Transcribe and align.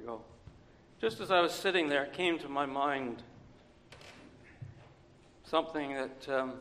we 0.00 0.06
go. 0.06 0.20
Just 1.00 1.20
as 1.20 1.30
I 1.30 1.40
was 1.40 1.52
sitting 1.52 1.88
there, 1.88 2.04
it 2.04 2.12
came 2.12 2.38
to 2.38 2.48
my 2.48 2.64
mind 2.64 3.22
something 5.44 5.94
that 5.94 6.28
um, 6.28 6.54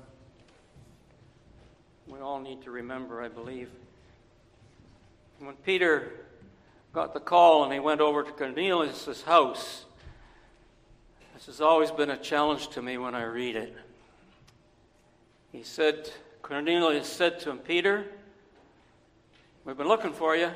we 2.07 2.19
all 2.19 2.39
need 2.39 2.61
to 2.63 2.71
remember, 2.71 3.21
I 3.21 3.27
believe. 3.27 3.69
When 5.39 5.55
Peter 5.55 6.11
got 6.91 7.13
the 7.13 7.19
call 7.19 7.63
and 7.63 7.71
he 7.71 7.79
went 7.79 8.01
over 8.01 8.23
to 8.23 8.31
Cornelius' 8.31 9.21
house, 9.21 9.85
this 11.35 11.45
has 11.45 11.61
always 11.61 11.91
been 11.91 12.09
a 12.09 12.17
challenge 12.17 12.69
to 12.69 12.81
me 12.81 12.97
when 12.97 13.15
I 13.15 13.23
read 13.23 13.55
it. 13.55 13.75
He 15.51 15.63
said, 15.63 16.09
Cornelius 16.41 17.07
said 17.07 17.39
to 17.41 17.51
him, 17.51 17.59
Peter, 17.59 18.05
we've 19.63 19.77
been 19.77 19.87
looking 19.87 20.13
for 20.13 20.35
you, 20.35 20.51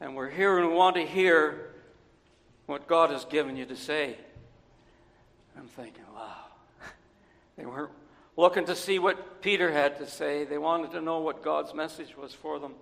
and 0.00 0.16
we're 0.16 0.30
here 0.30 0.58
and 0.58 0.68
we 0.68 0.74
want 0.74 0.96
to 0.96 1.04
hear 1.04 1.72
what 2.66 2.86
God 2.86 3.10
has 3.10 3.24
given 3.26 3.56
you 3.56 3.66
to 3.66 3.76
say. 3.76 4.16
I'm 5.56 5.68
thinking, 5.68 6.04
wow. 6.14 6.44
They 7.56 7.66
weren't 7.66 7.90
looking 8.36 8.64
to 8.66 8.74
see 8.74 8.98
what 8.98 9.42
Peter 9.42 9.70
had 9.70 9.98
to 9.98 10.06
say, 10.06 10.44
they 10.44 10.56
wanted 10.56 10.92
to 10.92 11.00
know 11.02 11.20
what 11.20 11.42
God's 11.42 11.74
message 11.74 12.16
was 12.16 12.32
for 12.32 12.58
them. 12.58 12.72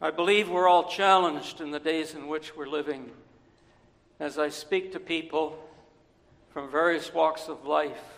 I 0.00 0.10
believe 0.10 0.48
we're 0.48 0.68
all 0.68 0.88
challenged 0.88 1.60
in 1.60 1.70
the 1.70 1.80
days 1.80 2.14
in 2.14 2.28
which 2.28 2.56
we're 2.56 2.68
living 2.68 3.10
as 4.20 4.38
I 4.38 4.50
speak 4.50 4.92
to 4.92 5.00
people 5.00 5.58
from 6.50 6.70
various 6.70 7.12
walks 7.12 7.48
of 7.48 7.66
life 7.66 8.15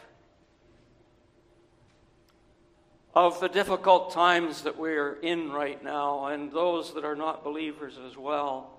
of 3.19 3.41
the 3.41 3.49
difficult 3.49 4.13
times 4.13 4.63
that 4.63 4.79
we're 4.79 5.15
in 5.15 5.51
right 5.51 5.83
now, 5.83 6.27
and 6.27 6.53
those 6.53 6.95
that 6.95 7.05
are 7.05 7.17
not 7.17 7.43
believers 7.43 7.99
as 8.09 8.17
well 8.17 8.71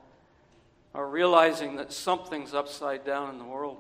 are 0.96 1.10
realizing 1.10 1.76
that 1.76 1.92
something's 1.92 2.54
upside 2.54 3.04
down 3.04 3.30
in 3.30 3.38
the 3.38 3.44
world. 3.44 3.80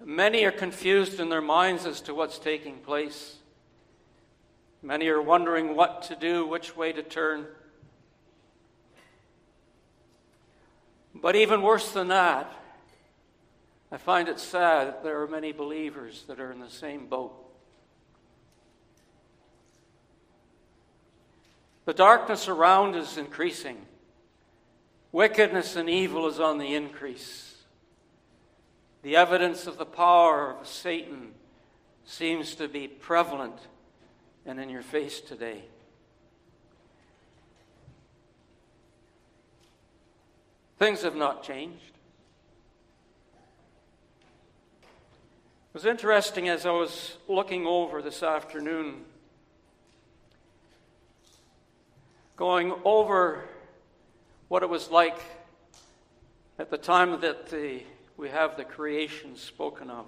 Many 0.00 0.44
are 0.44 0.52
confused 0.52 1.18
in 1.18 1.28
their 1.28 1.40
minds 1.40 1.86
as 1.86 2.00
to 2.02 2.14
what's 2.14 2.38
taking 2.38 2.76
place. 2.76 3.34
Many 4.80 5.08
are 5.08 5.20
wondering 5.20 5.74
what 5.74 6.02
to 6.02 6.14
do, 6.14 6.46
which 6.46 6.76
way 6.76 6.92
to 6.92 7.02
turn. 7.02 7.46
But 11.16 11.34
even 11.34 11.62
worse 11.62 11.90
than 11.90 12.06
that, 12.08 12.52
I 13.90 13.98
find 13.98 14.28
it 14.28 14.40
sad 14.40 14.88
that 14.88 15.04
there 15.04 15.20
are 15.22 15.28
many 15.28 15.52
believers 15.52 16.24
that 16.26 16.40
are 16.40 16.50
in 16.50 16.60
the 16.60 16.70
same 16.70 17.06
boat. 17.06 17.34
The 21.84 21.94
darkness 21.94 22.48
around 22.48 22.96
is 22.96 23.16
increasing. 23.16 23.86
Wickedness 25.12 25.76
and 25.76 25.88
evil 25.88 26.26
is 26.26 26.40
on 26.40 26.58
the 26.58 26.74
increase. 26.74 27.62
The 29.02 29.14
evidence 29.14 29.68
of 29.68 29.78
the 29.78 29.86
power 29.86 30.56
of 30.60 30.66
Satan 30.66 31.32
seems 32.04 32.56
to 32.56 32.66
be 32.66 32.88
prevalent 32.88 33.58
and 34.44 34.58
in 34.58 34.68
your 34.68 34.82
face 34.82 35.20
today. 35.20 35.62
Things 40.78 41.02
have 41.02 41.16
not 41.16 41.44
changed. 41.44 41.95
It 45.76 45.84
was 45.84 45.84
interesting 45.84 46.48
as 46.48 46.64
I 46.64 46.70
was 46.70 47.18
looking 47.28 47.66
over 47.66 48.00
this 48.00 48.22
afternoon, 48.22 49.04
going 52.34 52.72
over 52.82 53.44
what 54.48 54.62
it 54.62 54.70
was 54.70 54.90
like 54.90 55.18
at 56.58 56.70
the 56.70 56.78
time 56.78 57.20
that 57.20 57.50
the, 57.50 57.82
we 58.16 58.30
have 58.30 58.56
the 58.56 58.64
creation 58.64 59.36
spoken 59.36 59.90
of. 59.90 60.06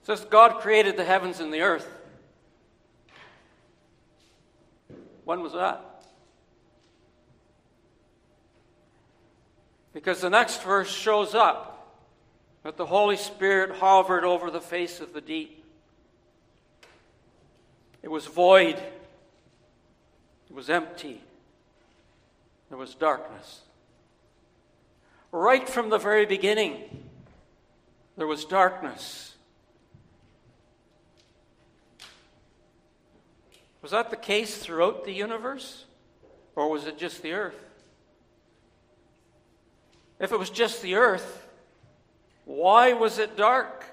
It 0.00 0.06
says, 0.06 0.24
God 0.24 0.62
created 0.62 0.96
the 0.96 1.04
heavens 1.04 1.38
and 1.38 1.54
the 1.54 1.60
earth. 1.60 1.86
When 5.24 5.42
was 5.42 5.52
that? 5.52 6.02
Because 9.92 10.20
the 10.20 10.30
next 10.30 10.64
verse 10.64 10.90
shows 10.90 11.36
up 11.36 11.77
that 12.68 12.76
the 12.76 12.84
Holy 12.84 13.16
Spirit 13.16 13.78
hovered 13.78 14.24
over 14.24 14.50
the 14.50 14.60
face 14.60 15.00
of 15.00 15.14
the 15.14 15.22
deep. 15.22 15.64
It 18.02 18.10
was 18.10 18.26
void, 18.26 18.76
it 18.76 20.54
was 20.54 20.68
empty, 20.68 21.22
there 22.68 22.76
was 22.76 22.94
darkness. 22.94 23.62
Right 25.32 25.66
from 25.66 25.88
the 25.88 25.96
very 25.96 26.26
beginning, 26.26 27.06
there 28.18 28.26
was 28.26 28.44
darkness. 28.44 29.34
Was 33.80 33.92
that 33.92 34.10
the 34.10 34.16
case 34.16 34.58
throughout 34.58 35.06
the 35.06 35.12
universe? 35.12 35.86
Or 36.54 36.70
was 36.70 36.86
it 36.86 36.98
just 36.98 37.22
the 37.22 37.32
earth? 37.32 37.56
If 40.20 40.32
it 40.32 40.38
was 40.38 40.50
just 40.50 40.82
the 40.82 40.96
earth, 40.96 41.47
why 42.48 42.94
was 42.94 43.18
it 43.18 43.36
dark? 43.36 43.84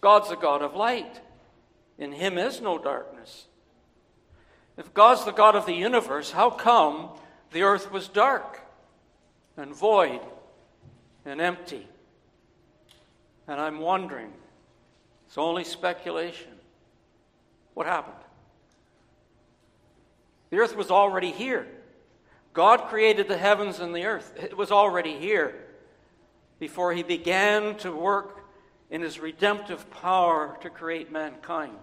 God's 0.00 0.30
a 0.30 0.36
God 0.36 0.62
of 0.62 0.76
light. 0.76 1.20
In 1.98 2.12
him 2.12 2.38
is 2.38 2.60
no 2.60 2.78
darkness. 2.78 3.46
If 4.76 4.94
God's 4.94 5.24
the 5.24 5.32
God 5.32 5.56
of 5.56 5.66
the 5.66 5.74
universe, 5.74 6.30
how 6.30 6.50
come 6.50 7.08
the 7.50 7.64
earth 7.64 7.90
was 7.90 8.06
dark 8.06 8.60
and 9.56 9.74
void 9.74 10.20
and 11.24 11.40
empty? 11.40 11.88
And 13.48 13.60
I'm 13.60 13.80
wondering, 13.80 14.32
it's 15.26 15.36
only 15.36 15.64
speculation. 15.64 16.52
What 17.74 17.88
happened? 17.88 18.14
The 20.50 20.58
earth 20.58 20.76
was 20.76 20.92
already 20.92 21.32
here. 21.32 21.66
God 22.52 22.82
created 22.82 23.26
the 23.26 23.36
heavens 23.36 23.80
and 23.80 23.92
the 23.92 24.04
earth. 24.04 24.32
It 24.36 24.56
was 24.56 24.70
already 24.70 25.18
here 25.18 25.56
before 26.62 26.92
he 26.92 27.02
began 27.02 27.74
to 27.74 27.90
work 27.90 28.46
in 28.88 29.02
his 29.02 29.18
redemptive 29.18 29.90
power 29.90 30.56
to 30.60 30.70
create 30.70 31.10
mankind. 31.10 31.76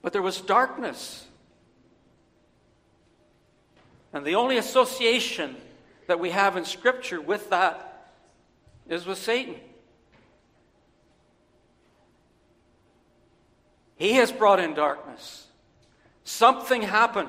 But 0.00 0.12
there 0.12 0.22
was 0.22 0.40
darkness. 0.40 1.26
And 4.12 4.24
the 4.24 4.36
only 4.36 4.58
association 4.58 5.56
that 6.06 6.20
we 6.20 6.30
have 6.30 6.56
in 6.56 6.64
Scripture 6.64 7.20
with 7.20 7.50
that 7.50 8.12
is 8.88 9.06
with 9.06 9.18
Satan. 9.18 9.56
He 13.96 14.12
has 14.12 14.30
brought 14.30 14.60
in 14.60 14.74
darkness. 14.74 15.48
Something 16.22 16.82
happened 16.82 17.28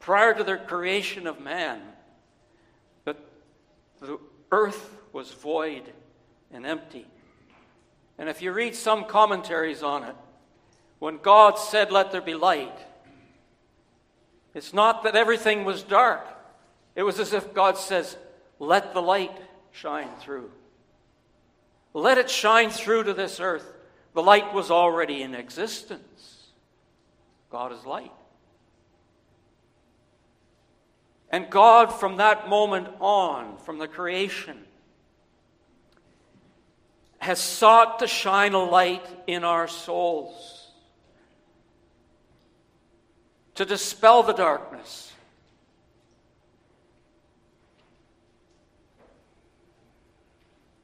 prior 0.00 0.32
to 0.32 0.42
the 0.42 0.56
creation 0.56 1.26
of 1.26 1.42
man 1.42 1.82
that 3.04 3.18
the 4.00 4.18
earth 4.50 4.96
was 5.12 5.32
void 5.32 5.92
and 6.52 6.66
empty. 6.66 7.06
And 8.18 8.28
if 8.28 8.42
you 8.42 8.52
read 8.52 8.74
some 8.74 9.04
commentaries 9.04 9.82
on 9.82 10.04
it, 10.04 10.16
when 10.98 11.18
God 11.18 11.58
said, 11.58 11.90
Let 11.90 12.12
there 12.12 12.20
be 12.20 12.34
light, 12.34 12.78
it's 14.54 14.72
not 14.72 15.02
that 15.02 15.16
everything 15.16 15.64
was 15.64 15.82
dark. 15.82 16.26
It 16.94 17.02
was 17.02 17.18
as 17.18 17.32
if 17.32 17.52
God 17.54 17.76
says, 17.76 18.16
Let 18.58 18.94
the 18.94 19.02
light 19.02 19.36
shine 19.72 20.10
through. 20.20 20.50
Let 21.92 22.18
it 22.18 22.30
shine 22.30 22.70
through 22.70 23.04
to 23.04 23.14
this 23.14 23.40
earth. 23.40 23.72
The 24.14 24.22
light 24.22 24.54
was 24.54 24.70
already 24.70 25.22
in 25.22 25.34
existence. 25.34 26.48
God 27.50 27.72
is 27.72 27.84
light. 27.84 28.12
And 31.34 31.50
God, 31.50 31.86
from 31.86 32.18
that 32.18 32.48
moment 32.48 32.86
on, 33.00 33.56
from 33.56 33.78
the 33.78 33.88
creation, 33.88 34.56
has 37.18 37.40
sought 37.40 37.98
to 37.98 38.06
shine 38.06 38.54
a 38.54 38.62
light 38.62 39.04
in 39.26 39.42
our 39.42 39.66
souls, 39.66 40.70
to 43.56 43.64
dispel 43.64 44.22
the 44.22 44.32
darkness. 44.32 45.12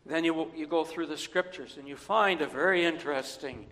Then 0.04 0.24
you, 0.24 0.50
you 0.56 0.66
go 0.66 0.82
through 0.82 1.06
the 1.06 1.16
scriptures 1.16 1.76
and 1.78 1.86
you 1.86 1.94
find 1.94 2.40
a 2.40 2.48
very 2.48 2.84
interesting 2.84 3.66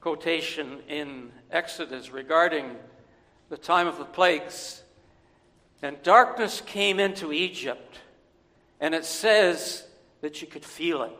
quotation 0.00 0.78
in 0.88 1.30
Exodus 1.50 2.10
regarding 2.10 2.74
the 3.50 3.58
time 3.58 3.86
of 3.86 3.98
the 3.98 4.06
plagues 4.06 4.80
and 5.82 6.02
darkness 6.02 6.62
came 6.64 6.98
into 6.98 7.32
Egypt. 7.32 7.98
And 8.80 8.94
it 8.94 9.04
says 9.04 9.86
that 10.20 10.40
you 10.40 10.48
could 10.48 10.64
feel 10.64 11.02
it. 11.02 11.12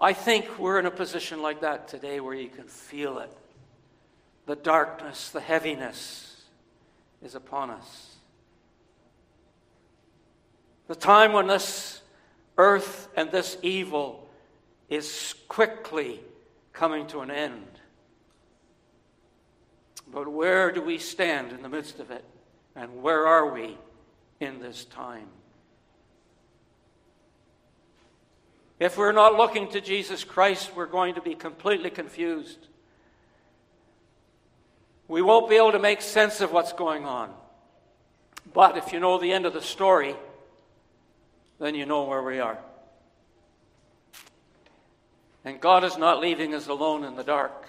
I 0.00 0.12
think 0.12 0.58
we're 0.58 0.78
in 0.78 0.86
a 0.86 0.90
position 0.90 1.42
like 1.42 1.60
that 1.60 1.88
today 1.88 2.20
where 2.20 2.34
you 2.34 2.48
can 2.48 2.64
feel 2.64 3.18
it. 3.18 3.36
The 4.46 4.56
darkness, 4.56 5.30
the 5.30 5.40
heaviness 5.40 6.42
is 7.22 7.34
upon 7.34 7.70
us. 7.70 8.16
The 10.88 10.94
time 10.94 11.32
when 11.32 11.46
this 11.46 12.00
earth 12.56 13.08
and 13.16 13.30
this 13.30 13.56
evil 13.62 14.28
is 14.88 15.34
quickly 15.48 16.20
coming 16.72 17.06
to 17.08 17.20
an 17.20 17.30
end. 17.30 17.79
But 20.12 20.28
where 20.28 20.72
do 20.72 20.82
we 20.82 20.98
stand 20.98 21.52
in 21.52 21.62
the 21.62 21.68
midst 21.68 22.00
of 22.00 22.10
it? 22.10 22.24
And 22.74 23.02
where 23.02 23.26
are 23.26 23.52
we 23.52 23.76
in 24.40 24.60
this 24.60 24.84
time? 24.84 25.28
If 28.78 28.96
we're 28.96 29.12
not 29.12 29.36
looking 29.36 29.68
to 29.72 29.80
Jesus 29.80 30.24
Christ, 30.24 30.74
we're 30.74 30.86
going 30.86 31.14
to 31.14 31.20
be 31.20 31.34
completely 31.34 31.90
confused. 31.90 32.66
We 35.06 35.20
won't 35.20 35.50
be 35.50 35.56
able 35.56 35.72
to 35.72 35.78
make 35.78 36.00
sense 36.00 36.40
of 36.40 36.50
what's 36.50 36.72
going 36.72 37.04
on. 37.04 37.30
But 38.54 38.78
if 38.78 38.92
you 38.92 39.00
know 39.00 39.18
the 39.18 39.32
end 39.32 39.44
of 39.44 39.52
the 39.52 39.60
story, 39.60 40.16
then 41.58 41.74
you 41.74 41.84
know 41.84 42.04
where 42.04 42.22
we 42.22 42.40
are. 42.40 42.58
And 45.44 45.60
God 45.60 45.84
is 45.84 45.98
not 45.98 46.20
leaving 46.20 46.54
us 46.54 46.66
alone 46.66 47.04
in 47.04 47.16
the 47.16 47.24
dark. 47.24 47.68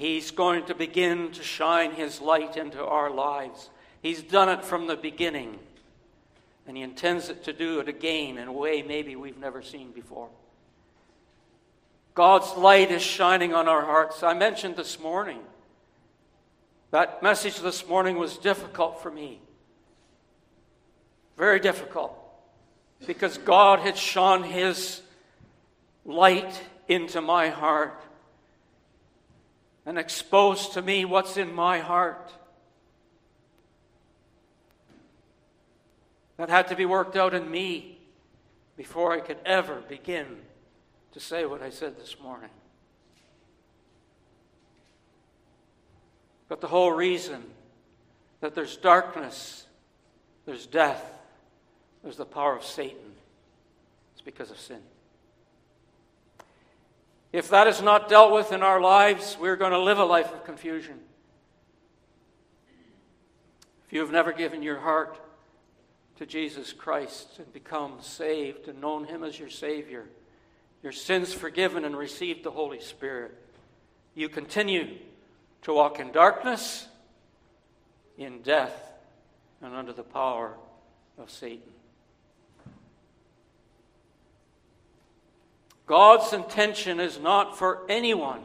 He's 0.00 0.30
going 0.30 0.64
to 0.64 0.74
begin 0.74 1.30
to 1.32 1.42
shine 1.42 1.92
His 1.92 2.22
light 2.22 2.56
into 2.56 2.82
our 2.82 3.10
lives. 3.10 3.68
He's 4.00 4.22
done 4.22 4.48
it 4.48 4.64
from 4.64 4.86
the 4.86 4.96
beginning, 4.96 5.58
and 6.66 6.74
He 6.74 6.82
intends 6.82 7.28
it 7.28 7.44
to 7.44 7.52
do 7.52 7.80
it 7.80 7.88
again 7.88 8.38
in 8.38 8.48
a 8.48 8.52
way 8.52 8.80
maybe 8.80 9.14
we've 9.14 9.36
never 9.36 9.60
seen 9.60 9.90
before. 9.90 10.30
God's 12.14 12.56
light 12.56 12.90
is 12.90 13.02
shining 13.02 13.52
on 13.52 13.68
our 13.68 13.82
hearts. 13.84 14.22
I 14.22 14.32
mentioned 14.32 14.76
this 14.76 14.98
morning. 14.98 15.40
That 16.92 17.22
message 17.22 17.60
this 17.60 17.86
morning 17.86 18.16
was 18.16 18.38
difficult 18.38 19.02
for 19.02 19.10
me. 19.10 19.38
Very 21.36 21.60
difficult. 21.60 22.16
Because 23.06 23.36
God 23.36 23.80
had 23.80 23.98
shone 23.98 24.44
His 24.44 25.02
light 26.06 26.58
into 26.88 27.20
my 27.20 27.50
heart 27.50 28.02
and 29.86 29.98
expose 29.98 30.68
to 30.70 30.82
me 30.82 31.04
what's 31.04 31.36
in 31.36 31.54
my 31.54 31.78
heart. 31.78 32.32
That 36.36 36.48
had 36.48 36.68
to 36.68 36.76
be 36.76 36.86
worked 36.86 37.16
out 37.16 37.34
in 37.34 37.50
me 37.50 37.98
before 38.76 39.12
I 39.12 39.20
could 39.20 39.38
ever 39.44 39.82
begin 39.88 40.26
to 41.12 41.20
say 41.20 41.44
what 41.44 41.62
I 41.62 41.70
said 41.70 41.98
this 41.98 42.16
morning. 42.20 42.50
But 46.48 46.60
the 46.60 46.68
whole 46.68 46.92
reason 46.92 47.44
that 48.40 48.54
there's 48.54 48.76
darkness, 48.76 49.66
there's 50.46 50.66
death, 50.66 51.04
there's 52.02 52.16
the 52.16 52.24
power 52.24 52.56
of 52.56 52.64
Satan, 52.64 53.12
it's 54.14 54.22
because 54.22 54.50
of 54.50 54.58
sin. 54.58 54.80
If 57.32 57.48
that 57.50 57.66
is 57.68 57.80
not 57.80 58.08
dealt 58.08 58.32
with 58.32 58.52
in 58.52 58.62
our 58.62 58.80
lives, 58.80 59.36
we're 59.40 59.56
going 59.56 59.72
to 59.72 59.78
live 59.78 59.98
a 59.98 60.04
life 60.04 60.32
of 60.32 60.44
confusion. 60.44 60.98
If 63.86 63.92
you 63.92 64.00
have 64.00 64.10
never 64.10 64.32
given 64.32 64.62
your 64.62 64.78
heart 64.78 65.18
to 66.16 66.26
Jesus 66.26 66.72
Christ 66.72 67.38
and 67.38 67.52
become 67.52 67.98
saved 68.00 68.68
and 68.68 68.80
known 68.80 69.04
Him 69.04 69.22
as 69.22 69.38
your 69.38 69.48
Savior, 69.48 70.06
your 70.82 70.92
sins 70.92 71.32
forgiven 71.32 71.84
and 71.84 71.96
received 71.96 72.42
the 72.42 72.50
Holy 72.50 72.80
Spirit, 72.80 73.32
you 74.14 74.28
continue 74.28 74.96
to 75.62 75.72
walk 75.72 76.00
in 76.00 76.10
darkness, 76.10 76.88
in 78.18 78.42
death, 78.42 78.92
and 79.62 79.74
under 79.74 79.92
the 79.92 80.02
power 80.02 80.54
of 81.16 81.30
Satan. 81.30 81.62
God's 85.90 86.32
intention 86.32 87.00
is 87.00 87.18
not 87.18 87.58
for 87.58 87.80
anyone 87.88 88.42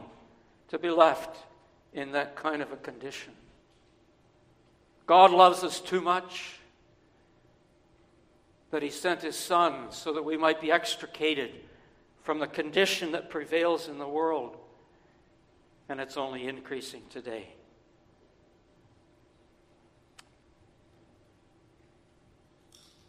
to 0.66 0.80
be 0.80 0.90
left 0.90 1.38
in 1.92 2.10
that 2.10 2.34
kind 2.34 2.60
of 2.60 2.72
a 2.72 2.76
condition. 2.76 3.32
God 5.06 5.30
loves 5.30 5.62
us 5.62 5.80
too 5.80 6.00
much 6.00 6.58
that 8.72 8.82
He 8.82 8.90
sent 8.90 9.22
His 9.22 9.36
Son 9.36 9.92
so 9.92 10.12
that 10.14 10.24
we 10.24 10.36
might 10.36 10.60
be 10.60 10.72
extricated 10.72 11.52
from 12.24 12.40
the 12.40 12.48
condition 12.48 13.12
that 13.12 13.30
prevails 13.30 13.86
in 13.86 13.98
the 13.98 14.08
world. 14.08 14.56
And 15.88 16.00
it's 16.00 16.16
only 16.16 16.48
increasing 16.48 17.02
today. 17.10 17.50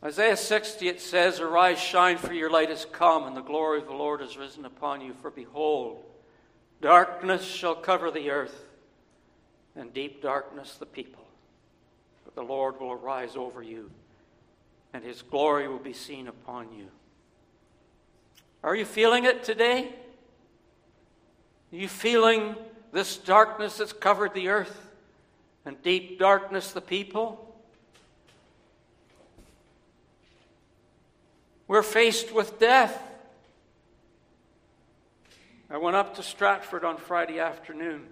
Isaiah 0.03 0.37
60, 0.37 0.87
it 0.87 1.01
says, 1.01 1.39
Arise, 1.39 1.79
shine, 1.79 2.17
for 2.17 2.33
your 2.33 2.51
light 2.51 2.69
is 2.69 2.85
come, 2.91 3.23
and 3.23 3.35
the 3.35 3.41
glory 3.41 3.79
of 3.79 3.87
the 3.87 3.93
Lord 3.93 4.21
has 4.21 4.37
risen 4.37 4.63
upon 4.65 5.01
you. 5.01 5.13
For 5.21 5.31
behold, 5.31 6.03
darkness 6.81 7.43
shall 7.43 7.73
cover 7.73 8.11
the 8.11 8.29
earth, 8.29 8.65
and 9.75 9.91
deep 9.93 10.21
darkness 10.21 10.75
the 10.75 10.85
people. 10.85 11.25
But 12.25 12.35
the 12.35 12.43
Lord 12.43 12.79
will 12.79 12.91
arise 12.91 13.35
over 13.35 13.63
you, 13.63 13.89
and 14.93 15.03
his 15.03 15.23
glory 15.23 15.67
will 15.67 15.79
be 15.79 15.93
seen 15.93 16.27
upon 16.27 16.71
you. 16.73 16.89
Are 18.63 18.75
you 18.75 18.85
feeling 18.85 19.23
it 19.23 19.43
today? 19.43 19.89
Are 21.73 21.75
you 21.75 21.87
feeling 21.87 22.55
this 22.91 23.17
darkness 23.17 23.77
that's 23.77 23.93
covered 23.93 24.35
the 24.35 24.49
earth, 24.49 24.91
and 25.65 25.81
deep 25.81 26.19
darkness 26.19 26.71
the 26.71 26.81
people? 26.81 27.46
We're 31.67 31.83
faced 31.83 32.33
with 32.33 32.59
death. 32.59 33.03
I 35.69 35.77
went 35.77 35.97
up 35.97 36.15
to 36.15 36.23
Stratford 36.23 36.85
on 36.85 36.97
Friday 36.97 37.39
afternoon 37.39 38.07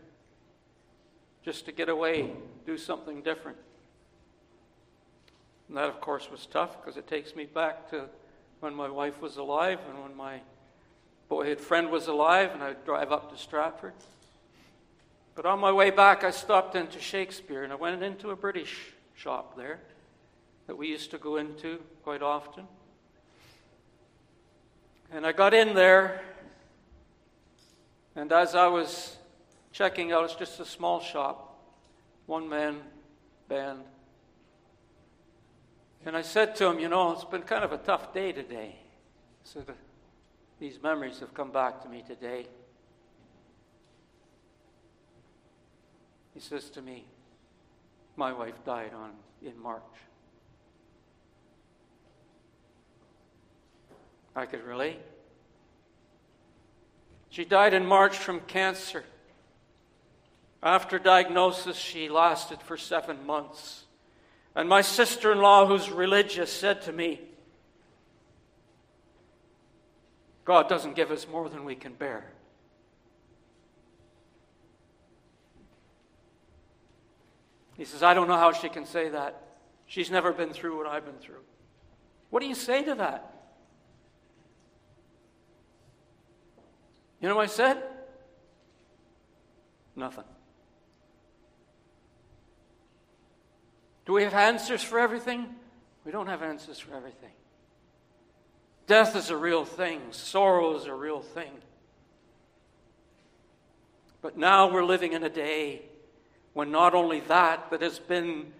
just 1.43 1.65
to 1.65 1.71
get 1.71 1.87
away, 1.87 2.31
do 2.65 2.77
something 2.77 3.21
different. 3.21 3.57
And 5.69 5.77
that, 5.77 5.87
of 5.87 6.01
course, 6.01 6.29
was 6.29 6.45
tough 6.45 6.81
because 6.81 6.97
it 6.97 7.07
takes 7.07 7.35
me 7.35 7.45
back 7.45 7.89
to 7.91 8.05
when 8.59 8.73
my 8.73 8.89
wife 8.89 9.21
was 9.21 9.37
alive 9.37 9.79
and 9.89 10.01
when 10.01 10.17
my 10.17 10.41
boyhood 11.29 11.59
friend 11.59 11.89
was 11.89 12.07
alive, 12.07 12.51
and 12.53 12.61
I'd 12.61 12.83
drive 12.85 13.11
up 13.11 13.31
to 13.31 13.37
Stratford. 13.37 13.93
But 15.33 15.45
on 15.45 15.59
my 15.59 15.71
way 15.71 15.91
back, 15.91 16.23
I 16.23 16.31
stopped 16.31 16.75
into 16.75 16.99
Shakespeare 16.99 17.63
and 17.63 17.71
I 17.71 17.75
went 17.75 18.03
into 18.03 18.31
a 18.31 18.35
British 18.35 18.93
shop 19.15 19.55
there 19.55 19.79
that 20.67 20.77
we 20.77 20.87
used 20.87 21.11
to 21.11 21.17
go 21.17 21.37
into 21.37 21.79
quite 22.03 22.21
often. 22.21 22.67
And 25.11 25.25
I 25.25 25.31
got 25.31 25.53
in 25.53 25.73
there, 25.73 26.21
and 28.15 28.31
as 28.31 28.55
I 28.55 28.67
was 28.67 29.17
checking 29.71 30.11
out, 30.11 30.25
it's 30.25 30.35
just 30.35 30.59
a 30.59 30.65
small 30.65 30.99
shop, 30.99 31.59
one 32.25 32.49
man 32.49 32.81
band. 33.47 33.79
And 36.05 36.15
I 36.15 36.21
said 36.21 36.55
to 36.57 36.67
him, 36.67 36.79
You 36.79 36.89
know, 36.89 37.11
it's 37.11 37.25
been 37.25 37.41
kind 37.41 37.63
of 37.63 37.71
a 37.71 37.77
tough 37.77 38.13
day 38.13 38.31
today. 38.31 38.75
So 39.43 39.61
the, 39.61 39.73
these 40.59 40.81
memories 40.81 41.19
have 41.19 41.33
come 41.33 41.51
back 41.51 41.81
to 41.83 41.89
me 41.89 42.03
today. 42.05 42.47
He 46.33 46.39
says 46.39 46.69
to 46.71 46.81
me, 46.81 47.05
My 48.15 48.33
wife 48.33 48.63
died 48.65 48.91
on 48.93 49.11
in 49.43 49.59
March. 49.61 49.81
I 54.35 54.45
could 54.45 54.63
relate. 54.65 54.99
She 57.29 57.45
died 57.45 57.73
in 57.73 57.85
March 57.85 58.17
from 58.17 58.39
cancer. 58.41 59.03
After 60.61 60.97
diagnosis, 60.99 61.77
she 61.77 62.09
lasted 62.09 62.61
for 62.61 62.75
seven 62.75 63.25
months. 63.25 63.83
And 64.55 64.67
my 64.67 64.81
sister 64.81 65.31
in 65.31 65.39
law, 65.39 65.65
who's 65.65 65.89
religious, 65.89 66.51
said 66.51 66.81
to 66.83 66.91
me, 66.91 67.21
God 70.43 70.69
doesn't 70.69 70.95
give 70.95 71.11
us 71.11 71.27
more 71.27 71.49
than 71.49 71.65
we 71.65 71.75
can 71.75 71.93
bear. 71.93 72.25
He 77.77 77.83
says, 77.83 78.01
I 78.01 78.13
don't 78.13 78.27
know 78.27 78.37
how 78.37 78.53
she 78.53 78.69
can 78.69 78.85
say 78.85 79.09
that. 79.09 79.41
She's 79.87 80.09
never 80.09 80.31
been 80.31 80.53
through 80.53 80.77
what 80.77 80.87
I've 80.87 81.05
been 81.05 81.17
through. 81.19 81.41
What 82.29 82.41
do 82.41 82.47
you 82.47 82.55
say 82.55 82.83
to 82.83 82.95
that? 82.95 83.34
You 87.25 87.29
know 87.29 87.37
what 87.37 87.45
I 87.45 87.53
said? 87.53 87.81
Nothing. 89.95 90.25
Do 94.05 94.13
we 94.13 94.21
have 94.21 94.35
answers 94.35 94.83
for 94.83 94.99
everything? 94.99 95.47
We 96.05 96.11
don't 96.11 96.27
have 96.27 96.43
answers 96.43 96.77
for 96.77 96.95
everything. 96.95 97.31
Death 98.85 99.15
is 99.15 99.31
a 99.31 99.37
real 99.37 99.65
thing, 99.65 100.01
sorrow 100.11 100.77
is 100.77 100.85
a 100.85 100.93
real 100.93 101.19
thing. 101.19 101.49
But 104.21 104.37
now 104.37 104.71
we're 104.71 104.85
living 104.85 105.13
in 105.13 105.23
a 105.23 105.29
day 105.29 105.81
when 106.53 106.69
not 106.69 106.93
only 106.93 107.21
that 107.21 107.71
that 107.71 107.81
has 107.81 107.97
been 107.97 108.53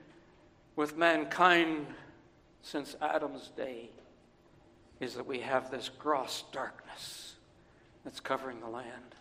with 0.75 0.98
mankind 0.98 1.86
since 2.63 2.95
Adam's 3.00 3.50
day 3.50 3.91
is 5.00 5.13
that 5.13 5.27
we 5.27 5.41
have 5.41 5.69
this 5.69 5.91
gross 6.00 6.45
darkness 6.51 7.25
that's 8.05 8.21
covering 8.21 8.62
the 8.62 8.69
land. 8.69 9.15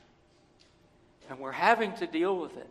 And 1.28 1.40
we're 1.40 1.52
having 1.52 1.94
to 1.94 2.06
deal 2.06 2.38
with 2.38 2.56
it. 2.56 2.68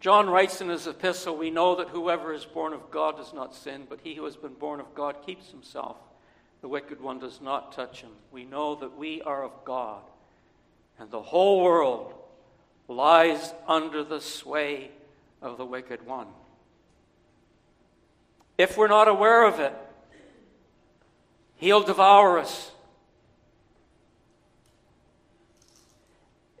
John 0.00 0.28
writes 0.28 0.60
in 0.60 0.68
his 0.68 0.86
epistle, 0.86 1.36
We 1.36 1.50
know 1.50 1.76
that 1.76 1.88
whoever 1.88 2.32
is 2.34 2.44
born 2.44 2.72
of 2.72 2.90
God 2.90 3.16
does 3.16 3.32
not 3.32 3.54
sin, 3.54 3.86
but 3.88 4.00
he 4.02 4.14
who 4.14 4.24
has 4.24 4.36
been 4.36 4.54
born 4.54 4.80
of 4.80 4.94
God 4.94 5.16
keeps 5.24 5.50
himself. 5.50 5.96
The 6.60 6.68
wicked 6.68 7.00
one 7.00 7.18
does 7.18 7.40
not 7.40 7.72
touch 7.72 8.02
him. 8.02 8.10
We 8.30 8.44
know 8.44 8.74
that 8.76 8.96
we 8.96 9.22
are 9.22 9.44
of 9.44 9.52
God, 9.64 10.02
and 10.98 11.10
the 11.10 11.22
whole 11.22 11.62
world 11.62 12.14
lies 12.88 13.54
under 13.66 14.02
the 14.02 14.20
sway 14.20 14.90
of 15.40 15.56
the 15.56 15.64
wicked 15.64 16.04
one. 16.04 16.26
If 18.56 18.76
we're 18.76 18.88
not 18.88 19.06
aware 19.06 19.46
of 19.46 19.60
it, 19.60 19.74
he'll 21.56 21.82
devour 21.82 22.40
us. 22.40 22.72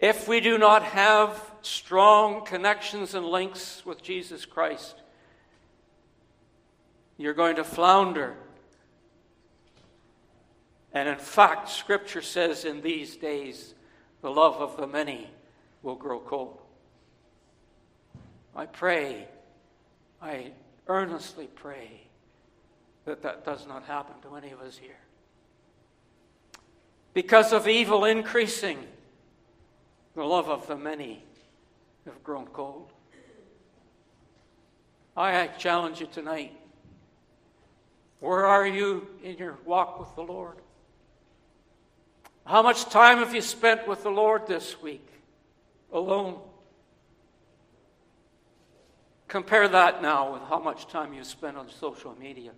If 0.00 0.28
we 0.28 0.40
do 0.40 0.58
not 0.58 0.84
have 0.84 1.50
strong 1.62 2.44
connections 2.44 3.14
and 3.14 3.26
links 3.26 3.84
with 3.84 4.02
Jesus 4.02 4.44
Christ, 4.44 4.94
you're 7.16 7.34
going 7.34 7.56
to 7.56 7.64
flounder. 7.64 8.36
And 10.92 11.08
in 11.08 11.18
fact, 11.18 11.68
Scripture 11.68 12.22
says 12.22 12.64
in 12.64 12.80
these 12.80 13.16
days, 13.16 13.74
the 14.22 14.30
love 14.30 14.56
of 14.56 14.76
the 14.76 14.86
many 14.86 15.28
will 15.82 15.96
grow 15.96 16.20
cold. 16.20 16.60
I 18.54 18.66
pray, 18.66 19.26
I 20.22 20.52
earnestly 20.86 21.48
pray 21.54 22.02
that 23.04 23.22
that 23.22 23.44
does 23.44 23.66
not 23.66 23.84
happen 23.84 24.14
to 24.22 24.36
any 24.36 24.50
of 24.50 24.60
us 24.60 24.76
here. 24.76 24.98
Because 27.14 27.52
of 27.52 27.66
evil 27.66 28.04
increasing, 28.04 28.78
the 30.18 30.24
love 30.24 30.48
of 30.48 30.66
the 30.66 30.76
many 30.76 31.22
have 32.04 32.24
grown 32.24 32.46
cold. 32.48 32.92
I 35.16 35.46
challenge 35.46 36.00
you 36.00 36.08
tonight. 36.08 36.52
Where 38.18 38.44
are 38.44 38.66
you 38.66 39.06
in 39.22 39.36
your 39.36 39.58
walk 39.64 40.00
with 40.00 40.12
the 40.16 40.22
Lord? 40.22 40.56
How 42.44 42.62
much 42.62 42.86
time 42.86 43.18
have 43.18 43.32
you 43.32 43.40
spent 43.40 43.86
with 43.86 44.02
the 44.02 44.10
Lord 44.10 44.48
this 44.48 44.82
week 44.82 45.06
alone? 45.92 46.40
Compare 49.28 49.68
that 49.68 50.02
now 50.02 50.32
with 50.32 50.42
how 50.48 50.58
much 50.58 50.88
time 50.88 51.14
you 51.14 51.22
spend 51.22 51.56
on 51.56 51.70
social 51.70 52.16
media. 52.18 52.50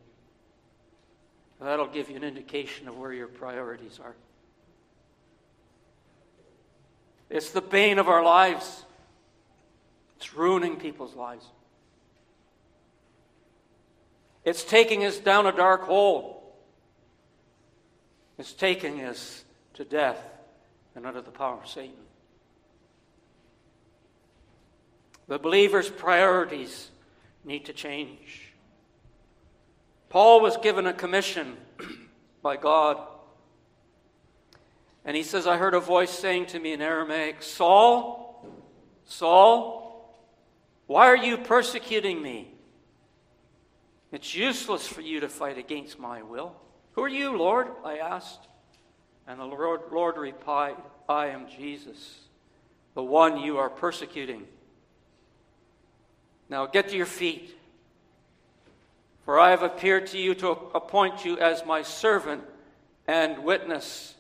That'll 1.60 1.88
give 1.88 2.08
you 2.08 2.16
an 2.16 2.24
indication 2.24 2.88
of 2.88 2.96
where 2.96 3.12
your 3.12 3.28
priorities 3.28 4.00
are. 4.02 4.16
It's 7.30 7.50
the 7.50 7.62
bane 7.62 7.98
of 7.98 8.08
our 8.08 8.24
lives. 8.24 8.84
It's 10.16 10.34
ruining 10.34 10.76
people's 10.76 11.14
lives. 11.14 11.46
It's 14.44 14.64
taking 14.64 15.04
us 15.04 15.18
down 15.18 15.46
a 15.46 15.52
dark 15.52 15.82
hole. 15.82 16.54
It's 18.36 18.52
taking 18.52 19.02
us 19.02 19.44
to 19.74 19.84
death 19.84 20.18
and 20.94 21.06
under 21.06 21.22
the 21.22 21.30
power 21.30 21.58
of 21.62 21.68
Satan. 21.68 21.94
The 25.28 25.38
believer's 25.38 25.88
priorities 25.88 26.90
need 27.44 27.66
to 27.66 27.72
change. 27.72 28.52
Paul 30.08 30.40
was 30.40 30.56
given 30.56 30.86
a 30.86 30.92
commission 30.92 31.56
by 32.42 32.56
God. 32.56 32.98
And 35.04 35.16
he 35.16 35.22
says, 35.22 35.46
I 35.46 35.56
heard 35.56 35.74
a 35.74 35.80
voice 35.80 36.10
saying 36.10 36.46
to 36.46 36.58
me 36.58 36.72
in 36.72 36.82
Aramaic, 36.82 37.42
Saul, 37.42 38.46
Saul, 39.06 39.80
why 40.86 41.06
are 41.06 41.16
you 41.16 41.38
persecuting 41.38 42.20
me? 42.20 42.52
It's 44.12 44.34
useless 44.34 44.86
for 44.86 45.00
you 45.00 45.20
to 45.20 45.28
fight 45.28 45.56
against 45.56 45.98
my 45.98 46.22
will. 46.22 46.54
Who 46.92 47.02
are 47.02 47.08
you, 47.08 47.36
Lord? 47.36 47.68
I 47.84 47.98
asked. 47.98 48.48
And 49.26 49.38
the 49.38 49.44
Lord, 49.44 49.82
Lord 49.92 50.16
replied, 50.16 50.76
I 51.08 51.26
am 51.26 51.46
Jesus, 51.48 52.20
the 52.94 53.02
one 53.02 53.38
you 53.38 53.58
are 53.58 53.70
persecuting. 53.70 54.46
Now 56.48 56.66
get 56.66 56.88
to 56.88 56.96
your 56.96 57.06
feet, 57.06 57.56
for 59.24 59.38
I 59.38 59.50
have 59.50 59.62
appeared 59.62 60.08
to 60.08 60.18
you 60.18 60.34
to 60.36 60.50
appoint 60.74 61.24
you 61.24 61.38
as 61.38 61.64
my 61.64 61.82
servant 61.82 62.42
and 63.06 63.44
witness. 63.44 64.14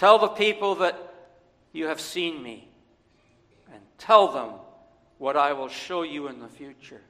Tell 0.00 0.18
the 0.18 0.28
people 0.28 0.76
that 0.76 0.96
you 1.74 1.88
have 1.88 2.00
seen 2.00 2.42
me, 2.42 2.66
and 3.70 3.82
tell 3.98 4.28
them 4.28 4.52
what 5.18 5.36
I 5.36 5.52
will 5.52 5.68
show 5.68 6.04
you 6.04 6.26
in 6.26 6.40
the 6.40 6.48
future. 6.48 7.02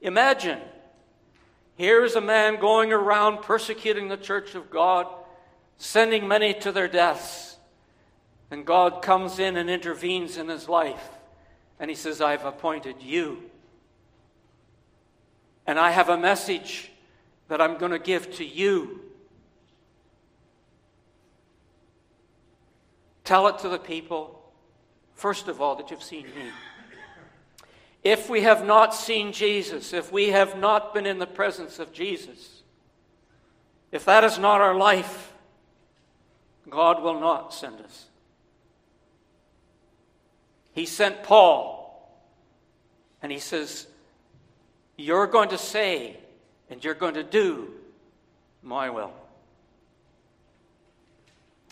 Imagine 0.00 0.60
here 1.76 2.06
is 2.06 2.16
a 2.16 2.22
man 2.22 2.58
going 2.58 2.90
around 2.90 3.42
persecuting 3.42 4.08
the 4.08 4.16
church 4.16 4.54
of 4.54 4.70
God, 4.70 5.06
sending 5.76 6.26
many 6.26 6.54
to 6.54 6.72
their 6.72 6.88
deaths. 6.88 7.58
And 8.50 8.64
God 8.64 9.02
comes 9.02 9.38
in 9.38 9.58
and 9.58 9.68
intervenes 9.68 10.38
in 10.38 10.48
his 10.48 10.70
life. 10.70 11.06
And 11.78 11.90
he 11.90 11.96
says, 11.96 12.22
I've 12.22 12.46
appointed 12.46 13.02
you. 13.02 13.42
And 15.66 15.78
I 15.78 15.90
have 15.90 16.08
a 16.08 16.16
message 16.16 16.90
that 17.48 17.60
I'm 17.60 17.76
going 17.76 17.92
to 17.92 17.98
give 17.98 18.34
to 18.36 18.44
you. 18.46 19.02
Tell 23.28 23.46
it 23.48 23.58
to 23.58 23.68
the 23.68 23.78
people 23.78 24.38
First 25.18 25.48
of 25.48 25.60
all, 25.60 25.74
that 25.74 25.90
you've 25.90 26.02
seen 26.02 26.26
me. 26.26 26.52
If 28.04 28.30
we 28.30 28.42
have 28.42 28.64
not 28.64 28.94
seen 28.94 29.32
Jesus, 29.32 29.92
if 29.92 30.12
we 30.12 30.28
have 30.28 30.56
not 30.56 30.94
been 30.94 31.06
in 31.06 31.18
the 31.18 31.26
presence 31.26 31.80
of 31.80 31.92
Jesus, 31.92 32.62
if 33.90 34.04
that 34.04 34.22
is 34.22 34.38
not 34.38 34.60
our 34.60 34.76
life, 34.76 35.32
God 36.70 37.02
will 37.02 37.18
not 37.18 37.52
send 37.52 37.80
us. 37.80 38.06
He 40.72 40.86
sent 40.86 41.24
Paul, 41.24 42.16
and 43.20 43.32
he 43.32 43.40
says, 43.40 43.88
You're 44.96 45.26
going 45.26 45.48
to 45.48 45.58
say 45.58 46.16
and 46.70 46.84
you're 46.84 46.94
going 46.94 47.14
to 47.14 47.24
do 47.24 47.72
my 48.62 48.88
will. 48.88 49.12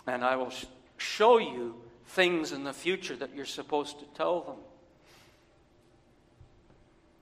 And 0.05 0.25
I 0.25 0.35
will 0.35 0.51
show 0.97 1.37
you 1.37 1.75
things 2.07 2.51
in 2.51 2.63
the 2.63 2.73
future 2.73 3.15
that 3.15 3.35
you're 3.35 3.45
supposed 3.45 3.99
to 3.99 4.05
tell 4.15 4.41
them. 4.41 4.55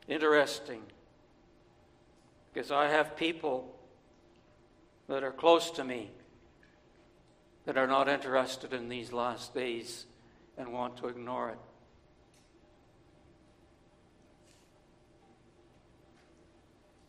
Interesting. 0.07 0.81
Because 2.53 2.71
I 2.71 2.87
have 2.87 3.17
people 3.17 3.75
that 5.07 5.23
are 5.23 5.31
close 5.31 5.71
to 5.71 5.83
me 5.83 6.09
that 7.65 7.77
are 7.77 7.87
not 7.87 8.07
interested 8.07 8.73
in 8.73 8.89
these 8.89 9.11
last 9.11 9.53
days 9.53 10.05
and 10.57 10.71
want 10.71 10.97
to 10.97 11.07
ignore 11.07 11.49
it. 11.49 11.57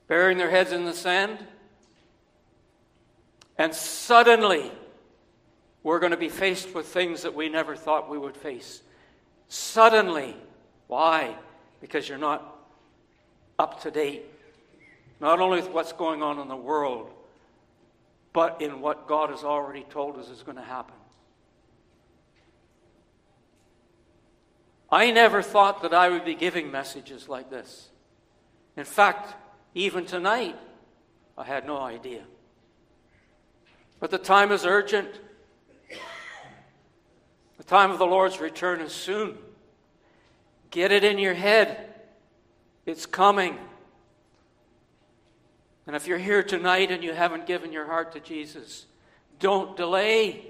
Burying 0.09 0.39
their 0.39 0.51
heads 0.51 0.73
in 0.73 0.85
the 0.85 0.93
sand, 0.93 1.45
and 3.59 3.75
suddenly, 3.75 4.71
we're 5.87 6.01
going 6.01 6.11
to 6.11 6.17
be 6.17 6.29
faced 6.29 6.75
with 6.75 6.85
things 6.85 7.23
that 7.23 7.33
we 7.33 7.49
never 7.49 7.77
thought 7.77 8.11
we 8.11 8.19
would 8.19 8.37
face. 8.37 8.83
Suddenly. 9.47 10.35
Why? 10.89 11.37
Because 11.81 12.09
you're 12.09 12.19
not 12.19 12.57
up 13.57 13.83
to 13.83 13.93
date. 13.93 14.25
Not 15.21 15.39
only 15.39 15.61
with 15.61 15.71
what's 15.71 15.93
going 15.93 16.25
on 16.25 16.41
in 16.41 16.49
the 16.49 16.57
world, 16.57 17.13
but 18.33 18.61
in 18.61 18.81
what 18.81 19.07
God 19.07 19.31
has 19.31 19.45
already 19.45 19.85
told 19.89 20.19
us 20.19 20.29
is 20.29 20.43
going 20.43 20.57
to 20.57 20.65
happen. 20.65 20.97
I 24.91 25.13
never 25.13 25.41
thought 25.41 25.83
that 25.83 25.95
I 25.95 26.09
would 26.09 26.25
be 26.25 26.35
giving 26.35 26.73
messages 26.73 27.29
like 27.29 27.49
this. 27.49 27.91
In 28.77 28.85
fact, 28.85 29.37
even 29.73 30.05
tonight, 30.05 30.59
I 31.39 31.45
had 31.45 31.65
no 31.65 31.79
idea. 31.79 32.25
But 34.01 34.11
the 34.11 34.19
time 34.19 34.51
is 34.51 34.67
urgent. 34.67 35.21
The 37.67 37.71
time 37.71 37.91
of 37.91 37.99
the 37.99 38.07
Lord's 38.07 38.39
return 38.39 38.81
is 38.81 38.93
soon. 38.93 39.37
Get 40.71 40.93
it 40.93 41.03
in 41.03 41.19
your 41.19 41.35
head. 41.35 41.93
It's 42.85 43.07
coming. 43.07 43.59
And 45.89 45.97
if 45.97 46.07
you're 46.07 46.17
here 46.17 46.45
tonight 46.45 46.93
and 46.93 47.03
you 47.03 47.13
haven't 47.13 47.45
given 47.45 47.73
your 47.73 47.85
heart 47.85 48.13
to 48.13 48.21
Jesus, 48.21 48.87
don't 49.41 49.77
delay. 49.77 50.45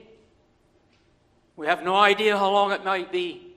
We 1.56 1.68
have 1.68 1.82
no 1.82 1.96
idea 1.96 2.36
how 2.36 2.50
long 2.50 2.72
it 2.72 2.84
might 2.84 3.10
be. 3.10 3.54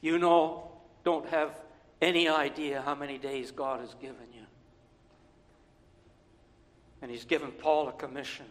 You 0.00 0.18
know, 0.18 0.70
don't 1.04 1.28
have 1.28 1.60
any 2.00 2.30
idea 2.30 2.80
how 2.80 2.94
many 2.94 3.18
days 3.18 3.50
God 3.50 3.80
has 3.80 3.94
given 4.00 4.26
you. 4.34 4.46
And 7.02 7.10
He's 7.10 7.26
given 7.26 7.50
Paul 7.50 7.88
a 7.88 7.92
commission. 7.92 8.46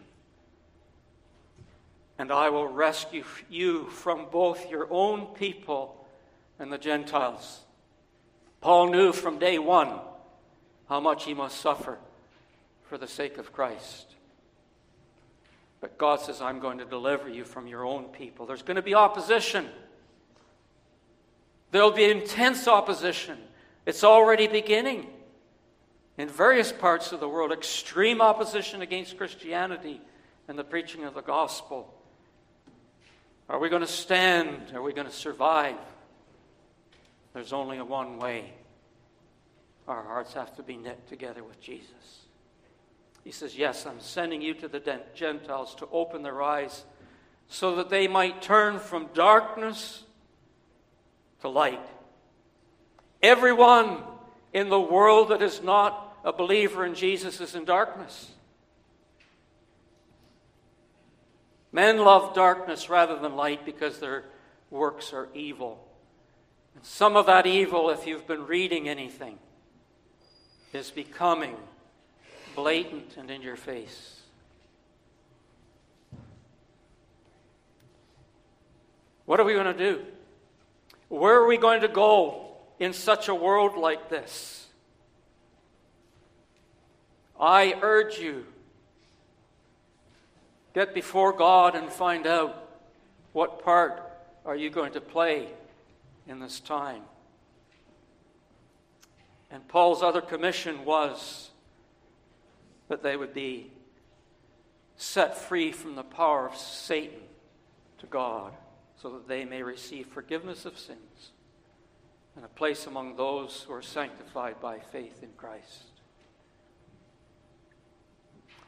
And 2.18 2.30
I 2.30 2.50
will 2.50 2.68
rescue 2.68 3.24
you 3.50 3.86
from 3.86 4.26
both 4.30 4.70
your 4.70 4.86
own 4.90 5.26
people 5.34 6.06
and 6.58 6.72
the 6.72 6.78
Gentiles. 6.78 7.60
Paul 8.60 8.90
knew 8.90 9.12
from 9.12 9.38
day 9.38 9.58
one 9.58 9.98
how 10.88 11.00
much 11.00 11.24
he 11.24 11.34
must 11.34 11.60
suffer 11.60 11.98
for 12.84 12.98
the 12.98 13.08
sake 13.08 13.38
of 13.38 13.52
Christ. 13.52 14.06
But 15.80 15.98
God 15.98 16.20
says, 16.20 16.40
I'm 16.40 16.60
going 16.60 16.78
to 16.78 16.84
deliver 16.84 17.28
you 17.28 17.44
from 17.44 17.66
your 17.66 17.84
own 17.84 18.04
people. 18.04 18.46
There's 18.46 18.62
going 18.62 18.76
to 18.76 18.82
be 18.82 18.94
opposition. 18.94 19.66
There'll 21.72 21.90
be 21.90 22.04
intense 22.04 22.68
opposition. 22.68 23.38
It's 23.84 24.04
already 24.04 24.46
beginning 24.46 25.08
in 26.18 26.28
various 26.28 26.70
parts 26.70 27.10
of 27.10 27.18
the 27.18 27.28
world. 27.28 27.50
Extreme 27.50 28.20
opposition 28.20 28.82
against 28.82 29.16
Christianity 29.16 30.00
and 30.46 30.56
the 30.56 30.62
preaching 30.62 31.02
of 31.04 31.14
the 31.14 31.22
gospel. 31.22 31.92
Are 33.48 33.58
we 33.58 33.68
going 33.68 33.82
to 33.82 33.88
stand? 33.88 34.72
Are 34.74 34.82
we 34.82 34.92
going 34.92 35.06
to 35.06 35.12
survive? 35.12 35.76
There's 37.34 37.52
only 37.52 37.80
one 37.80 38.18
way. 38.18 38.52
Our 39.88 40.02
hearts 40.02 40.34
have 40.34 40.54
to 40.56 40.62
be 40.62 40.76
knit 40.76 41.08
together 41.08 41.42
with 41.42 41.60
Jesus. 41.60 42.20
He 43.24 43.30
says, 43.30 43.56
Yes, 43.56 43.86
I'm 43.86 44.00
sending 44.00 44.42
you 44.42 44.54
to 44.54 44.68
the 44.68 45.00
Gentiles 45.14 45.74
to 45.76 45.88
open 45.90 46.22
their 46.22 46.42
eyes 46.42 46.84
so 47.48 47.76
that 47.76 47.90
they 47.90 48.08
might 48.08 48.42
turn 48.42 48.78
from 48.78 49.08
darkness 49.14 50.04
to 51.40 51.48
light. 51.48 51.86
Everyone 53.22 53.98
in 54.52 54.68
the 54.68 54.80
world 54.80 55.30
that 55.30 55.42
is 55.42 55.62
not 55.62 56.16
a 56.24 56.32
believer 56.32 56.84
in 56.84 56.94
Jesus 56.94 57.40
is 57.40 57.54
in 57.54 57.64
darkness. 57.64 58.32
Men 61.72 61.98
love 61.98 62.34
darkness 62.34 62.90
rather 62.90 63.18
than 63.18 63.34
light 63.34 63.64
because 63.64 63.98
their 63.98 64.24
works 64.70 65.14
are 65.14 65.28
evil. 65.34 65.82
And 66.74 66.84
some 66.84 67.16
of 67.16 67.26
that 67.26 67.46
evil, 67.46 67.88
if 67.88 68.06
you've 68.06 68.26
been 68.26 68.46
reading 68.46 68.88
anything, 68.88 69.38
is 70.74 70.90
becoming 70.90 71.56
blatant 72.54 73.16
and 73.16 73.30
in 73.30 73.40
your 73.40 73.56
face. 73.56 74.20
What 79.24 79.40
are 79.40 79.44
we 79.44 79.54
going 79.54 79.64
to 79.64 79.72
do? 79.72 80.02
Where 81.08 81.34
are 81.34 81.46
we 81.46 81.56
going 81.56 81.82
to 81.82 81.88
go 81.88 82.48
in 82.78 82.92
such 82.92 83.28
a 83.28 83.34
world 83.34 83.76
like 83.76 84.10
this? 84.10 84.66
I 87.40 87.74
urge 87.80 88.18
you 88.18 88.46
get 90.74 90.94
before 90.94 91.32
God 91.32 91.74
and 91.74 91.90
find 91.90 92.26
out 92.26 92.70
what 93.32 93.62
part 93.64 94.02
are 94.44 94.56
you 94.56 94.70
going 94.70 94.92
to 94.92 95.00
play 95.00 95.48
in 96.26 96.40
this 96.40 96.60
time. 96.60 97.02
And 99.50 99.66
Paul's 99.68 100.02
other 100.02 100.20
commission 100.20 100.84
was 100.84 101.50
that 102.88 103.02
they 103.02 103.16
would 103.16 103.34
be 103.34 103.70
set 104.96 105.36
free 105.36 105.72
from 105.72 105.94
the 105.94 106.02
power 106.02 106.46
of 106.46 106.56
Satan 106.56 107.20
to 107.98 108.06
God, 108.06 108.52
so 109.00 109.10
that 109.10 109.28
they 109.28 109.44
may 109.44 109.62
receive 109.62 110.06
forgiveness 110.06 110.64
of 110.64 110.78
sins 110.78 111.30
and 112.34 112.44
a 112.44 112.48
place 112.48 112.86
among 112.86 113.16
those 113.16 113.64
who 113.66 113.74
are 113.74 113.82
sanctified 113.82 114.60
by 114.60 114.78
faith 114.78 115.22
in 115.22 115.28
Christ. 115.36 115.91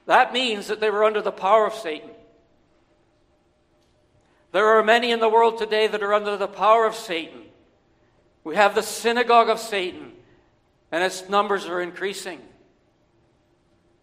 That 0.06 0.32
means 0.32 0.66
that 0.66 0.80
they 0.80 0.90
were 0.90 1.04
under 1.04 1.22
the 1.22 1.32
power 1.32 1.66
of 1.66 1.74
Satan. 1.74 2.10
There 4.52 4.78
are 4.78 4.84
many 4.84 5.10
in 5.10 5.20
the 5.20 5.28
world 5.28 5.58
today 5.58 5.86
that 5.86 6.02
are 6.02 6.14
under 6.14 6.36
the 6.36 6.46
power 6.46 6.86
of 6.86 6.94
Satan. 6.94 7.42
We 8.44 8.56
have 8.56 8.74
the 8.74 8.82
synagogue 8.82 9.48
of 9.48 9.58
Satan, 9.58 10.12
and 10.92 11.02
its 11.02 11.28
numbers 11.28 11.66
are 11.66 11.80
increasing. 11.80 12.40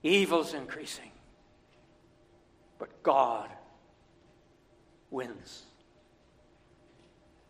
Evil's 0.04 0.54
increasing. 0.54 1.12
But 2.80 3.04
God 3.04 3.50
wins. 5.12 5.64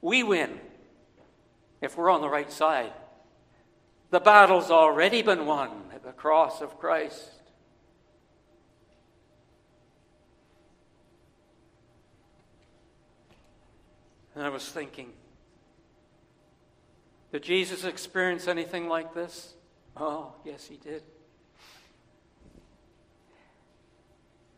We 0.01 0.23
win 0.23 0.59
if 1.81 1.97
we're 1.97 2.09
on 2.09 2.21
the 2.21 2.29
right 2.29 2.51
side. 2.51 2.91
The 4.09 4.19
battle's 4.19 4.69
already 4.69 5.21
been 5.21 5.45
won 5.45 5.69
at 5.93 6.03
the 6.03 6.11
cross 6.11 6.61
of 6.61 6.77
Christ. 6.77 7.40
And 14.41 14.47
I 14.47 14.49
was 14.49 14.67
thinking, 14.67 15.13
did 17.31 17.43
Jesus 17.43 17.83
experience 17.83 18.47
anything 18.47 18.89
like 18.89 19.13
this? 19.13 19.53
Oh, 19.95 20.33
yes, 20.43 20.65
he 20.65 20.77
did. 20.77 21.03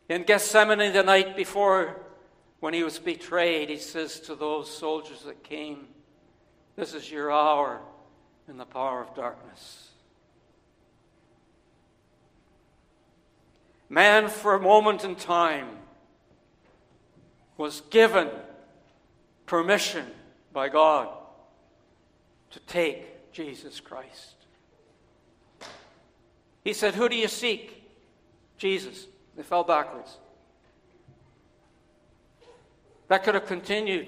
In 0.07 0.23
Gethsemane, 0.23 0.93
the 0.93 1.03
night 1.03 1.35
before, 1.35 1.99
when 2.61 2.73
he 2.73 2.81
was 2.81 2.97
betrayed, 2.97 3.67
he 3.67 3.75
says 3.75 4.21
to 4.21 4.35
those 4.35 4.73
soldiers 4.73 5.23
that 5.23 5.43
came, 5.43 5.87
This 6.77 6.93
is 6.93 7.11
your 7.11 7.29
hour 7.29 7.81
in 8.47 8.55
the 8.55 8.65
power 8.65 9.01
of 9.01 9.13
darkness. 9.13 9.89
Man, 13.89 14.29
for 14.29 14.53
a 14.55 14.61
moment 14.61 15.03
in 15.03 15.15
time, 15.17 15.67
was 17.57 17.81
given 17.89 18.29
permission 19.53 20.03
by 20.51 20.67
God 20.67 21.07
to 22.49 22.59
take 22.61 23.31
Jesus 23.31 23.79
Christ. 23.79 24.33
He 26.63 26.73
said, 26.73 26.95
Who 26.95 27.07
do 27.07 27.15
you 27.15 27.27
seek? 27.27 27.83
Jesus. 28.57 29.05
They 29.37 29.43
fell 29.43 29.63
backwards. 29.63 30.17
That 33.09 33.23
could 33.23 33.35
have 33.35 33.45
continued. 33.45 34.07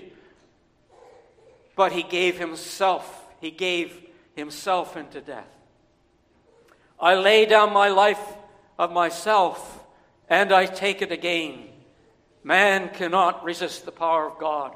But 1.75 1.91
he 1.91 2.01
gave 2.01 2.39
himself. 2.39 3.25
He 3.39 3.51
gave 3.51 4.01
himself 4.35 4.97
into 4.97 5.21
death. 5.21 5.55
I 6.99 7.13
lay 7.13 7.45
down 7.45 7.71
my 7.71 7.89
life 7.89 8.33
of 8.79 8.91
myself 8.91 9.83
and 10.27 10.51
I 10.51 10.65
take 10.65 11.03
it 11.03 11.11
again. 11.11 11.69
Man 12.43 12.89
cannot 12.89 13.43
resist 13.43 13.85
the 13.85 13.91
power 13.91 14.25
of 14.25 14.39
God. 14.39 14.75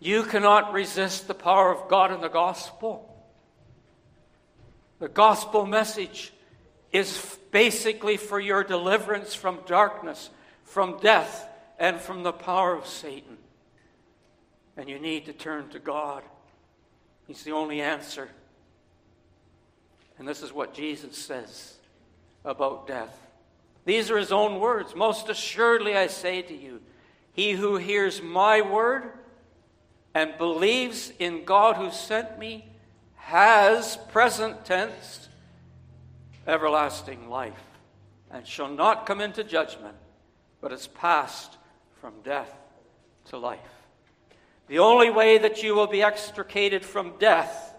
You 0.00 0.24
cannot 0.24 0.72
resist 0.72 1.26
the 1.26 1.34
power 1.34 1.74
of 1.74 1.88
God 1.88 2.12
in 2.12 2.20
the 2.20 2.28
gospel. 2.28 3.10
The 4.98 5.08
gospel 5.08 5.66
message 5.66 6.32
is 6.92 7.38
basically 7.50 8.16
for 8.16 8.38
your 8.38 8.62
deliverance 8.62 9.34
from 9.34 9.60
darkness, 9.66 10.30
from 10.64 10.98
death, 11.00 11.48
and 11.78 12.00
from 12.00 12.22
the 12.22 12.32
power 12.32 12.74
of 12.74 12.86
Satan. 12.86 13.36
And 14.76 14.88
you 14.88 14.98
need 14.98 15.26
to 15.26 15.32
turn 15.32 15.68
to 15.70 15.78
God. 15.78 16.22
He's 17.26 17.42
the 17.42 17.52
only 17.52 17.80
answer. 17.80 18.28
And 20.18 20.28
this 20.28 20.42
is 20.42 20.52
what 20.52 20.74
Jesus 20.74 21.16
says 21.16 21.74
about 22.44 22.86
death. 22.86 23.16
These 23.84 24.10
are 24.10 24.18
his 24.18 24.32
own 24.32 24.60
words. 24.60 24.94
Most 24.94 25.28
assuredly, 25.28 25.96
I 25.96 26.06
say 26.06 26.42
to 26.42 26.54
you, 26.54 26.80
he 27.32 27.52
who 27.52 27.76
hears 27.76 28.22
my 28.22 28.60
word 28.60 29.10
and 30.14 30.38
believes 30.38 31.12
in 31.18 31.44
God 31.44 31.76
who 31.76 31.90
sent 31.90 32.38
me 32.38 32.70
has, 33.16 33.96
present 34.12 34.64
tense, 34.64 35.28
everlasting 36.46 37.28
life, 37.28 37.52
and 38.30 38.46
shall 38.46 38.68
not 38.68 39.06
come 39.06 39.20
into 39.20 39.42
judgment, 39.42 39.96
but 40.60 40.72
is 40.72 40.86
passed 40.86 41.56
from 42.00 42.12
death 42.22 42.54
to 43.26 43.38
life. 43.38 43.58
The 44.68 44.78
only 44.78 45.10
way 45.10 45.38
that 45.38 45.62
you 45.62 45.74
will 45.74 45.86
be 45.86 46.02
extricated 46.02 46.84
from 46.84 47.14
death 47.18 47.74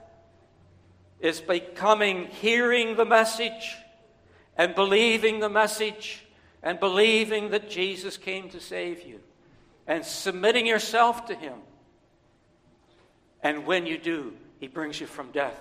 is 1.20 1.42
by 1.42 1.60
coming, 1.60 2.26
hearing 2.26 2.96
the 2.96 3.06
message, 3.06 3.76
and 4.58 4.76
believing 4.76 5.40
the 5.40 5.50
message, 5.50 6.26
and 6.62 6.80
believing 6.80 7.52
that 7.52 7.70
Jesus 7.70 8.18
came 8.18 8.50
to 8.50 8.60
save 8.60 9.04
you, 9.04 9.20
and 9.88 10.04
submitting 10.04 10.66
yourself 10.66 11.26
to 11.28 11.36
Him. 11.36 11.60
And 13.46 13.68
when 13.68 13.86
you 13.86 14.00
do, 14.00 14.34
He 14.60 14.68
brings 14.68 15.00
you 15.00 15.06
from 15.06 15.30
death 15.30 15.56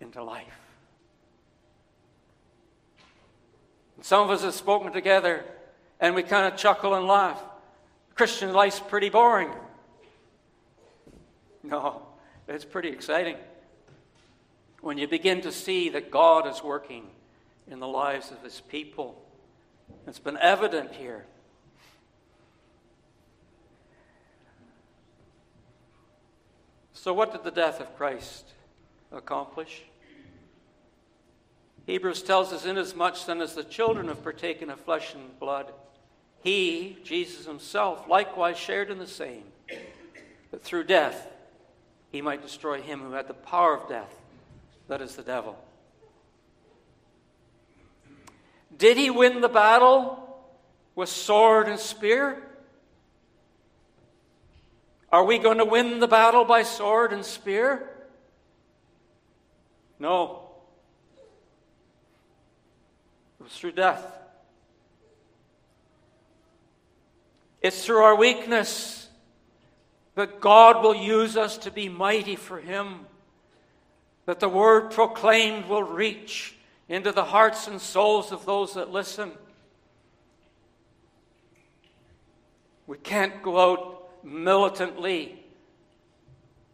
into 0.00 0.22
life. 0.22 0.46
And 3.96 4.04
some 4.04 4.22
of 4.22 4.30
us 4.30 4.44
have 4.44 4.54
spoken 4.54 4.92
together 4.92 5.44
and 5.98 6.14
we 6.14 6.22
kind 6.22 6.46
of 6.46 6.56
chuckle 6.56 6.94
and 6.94 7.08
laugh. 7.08 7.42
Christian 8.14 8.52
life's 8.52 8.78
pretty 8.78 9.08
boring. 9.08 9.50
No, 11.64 12.02
it's 12.46 12.64
pretty 12.64 12.90
exciting 12.90 13.38
when 14.80 14.96
you 14.96 15.08
begin 15.08 15.40
to 15.40 15.50
see 15.50 15.88
that 15.88 16.12
God 16.12 16.46
is 16.46 16.62
working 16.62 17.08
in 17.68 17.80
the 17.80 17.88
lives 17.88 18.30
of 18.30 18.40
his 18.44 18.60
people. 18.60 19.20
It's 20.06 20.20
been 20.20 20.38
evident 20.38 20.92
here. 20.92 21.26
So, 27.04 27.12
what 27.12 27.32
did 27.32 27.44
the 27.44 27.50
death 27.50 27.82
of 27.82 27.94
Christ 27.98 28.46
accomplish? 29.12 29.82
Hebrews 31.84 32.22
tells 32.22 32.50
us, 32.50 32.64
inasmuch 32.64 33.26
then 33.26 33.42
as 33.42 33.54
the 33.54 33.62
children 33.62 34.08
have 34.08 34.22
partaken 34.22 34.70
of 34.70 34.80
flesh 34.80 35.12
and 35.12 35.38
blood, 35.38 35.70
he, 36.42 36.96
Jesus 37.04 37.44
himself, 37.44 38.08
likewise 38.08 38.56
shared 38.56 38.90
in 38.90 38.98
the 38.98 39.06
same, 39.06 39.42
that 40.50 40.62
through 40.62 40.84
death 40.84 41.28
he 42.10 42.22
might 42.22 42.40
destroy 42.40 42.80
him 42.80 43.00
who 43.00 43.12
had 43.12 43.28
the 43.28 43.34
power 43.34 43.76
of 43.76 43.86
death, 43.86 44.18
that 44.88 45.02
is 45.02 45.14
the 45.14 45.22
devil. 45.22 45.62
Did 48.78 48.96
he 48.96 49.10
win 49.10 49.42
the 49.42 49.48
battle 49.50 50.42
with 50.94 51.10
sword 51.10 51.68
and 51.68 51.78
spear? 51.78 52.42
Are 55.14 55.22
we 55.22 55.38
going 55.38 55.58
to 55.58 55.64
win 55.64 56.00
the 56.00 56.08
battle 56.08 56.44
by 56.44 56.64
sword 56.64 57.12
and 57.12 57.24
spear? 57.24 57.88
No. 60.00 60.50
It 63.38 63.44
was 63.44 63.52
through 63.52 63.70
death. 63.72 64.04
It's 67.62 67.84
through 67.84 68.02
our 68.02 68.16
weakness 68.16 69.08
that 70.16 70.40
God 70.40 70.82
will 70.82 70.96
use 70.96 71.36
us 71.36 71.58
to 71.58 71.70
be 71.70 71.88
mighty 71.88 72.34
for 72.34 72.58
Him, 72.58 73.06
that 74.26 74.40
the 74.40 74.48
word 74.48 74.90
proclaimed 74.90 75.66
will 75.66 75.84
reach 75.84 76.56
into 76.88 77.12
the 77.12 77.22
hearts 77.22 77.68
and 77.68 77.80
souls 77.80 78.32
of 78.32 78.44
those 78.46 78.74
that 78.74 78.90
listen. 78.90 79.30
We 82.88 82.96
can't 82.96 83.40
go 83.44 83.60
out 83.60 83.93
militantly, 84.24 85.38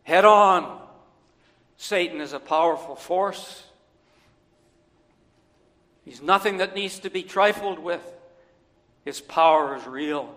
head 0.05 0.25
on. 0.25 0.81
Satan 1.77 2.21
is 2.21 2.33
a 2.33 2.41
powerful 2.41 2.95
force. 2.95 3.65
He's 6.05 6.23
nothing 6.23 6.59
that 6.59 6.75
needs 6.75 7.01
to 7.01 7.11
be 7.11 7.23
trifled 7.23 7.79
with. 7.79 8.03
His 9.05 9.21
power 9.21 9.77
is 9.77 9.87
real. 9.87 10.35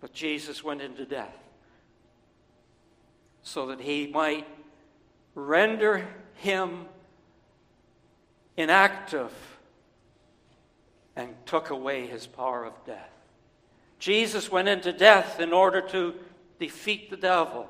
But 0.00 0.12
Jesus 0.12 0.64
went 0.64 0.82
into 0.82 1.04
death 1.04 1.36
so 3.42 3.66
that 3.66 3.80
he 3.80 4.06
might 4.06 4.46
render 5.34 6.08
him 6.34 6.86
inactive 8.56 9.32
and 11.16 11.34
took 11.46 11.70
away 11.70 12.06
his 12.06 12.26
power 12.26 12.64
of 12.64 12.72
death. 12.86 13.11
Jesus 14.02 14.50
went 14.50 14.66
into 14.66 14.92
death 14.92 15.38
in 15.38 15.52
order 15.52 15.80
to 15.80 16.14
defeat 16.58 17.08
the 17.08 17.16
devil 17.16 17.68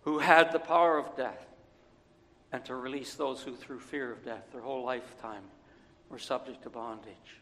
who 0.00 0.18
had 0.18 0.50
the 0.50 0.58
power 0.58 0.98
of 0.98 1.16
death 1.16 1.46
and 2.50 2.64
to 2.64 2.74
release 2.74 3.14
those 3.14 3.40
who, 3.40 3.54
through 3.54 3.78
fear 3.78 4.10
of 4.10 4.24
death, 4.24 4.42
their 4.50 4.60
whole 4.60 4.84
lifetime, 4.84 5.44
were 6.08 6.18
subject 6.18 6.64
to 6.64 6.70
bondage. 6.70 7.40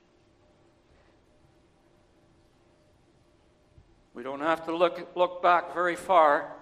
We 4.12 4.22
don't 4.22 4.42
have 4.42 4.66
to 4.66 4.76
look, 4.76 5.12
look 5.16 5.42
back 5.42 5.72
very 5.72 5.96
far, 5.96 6.52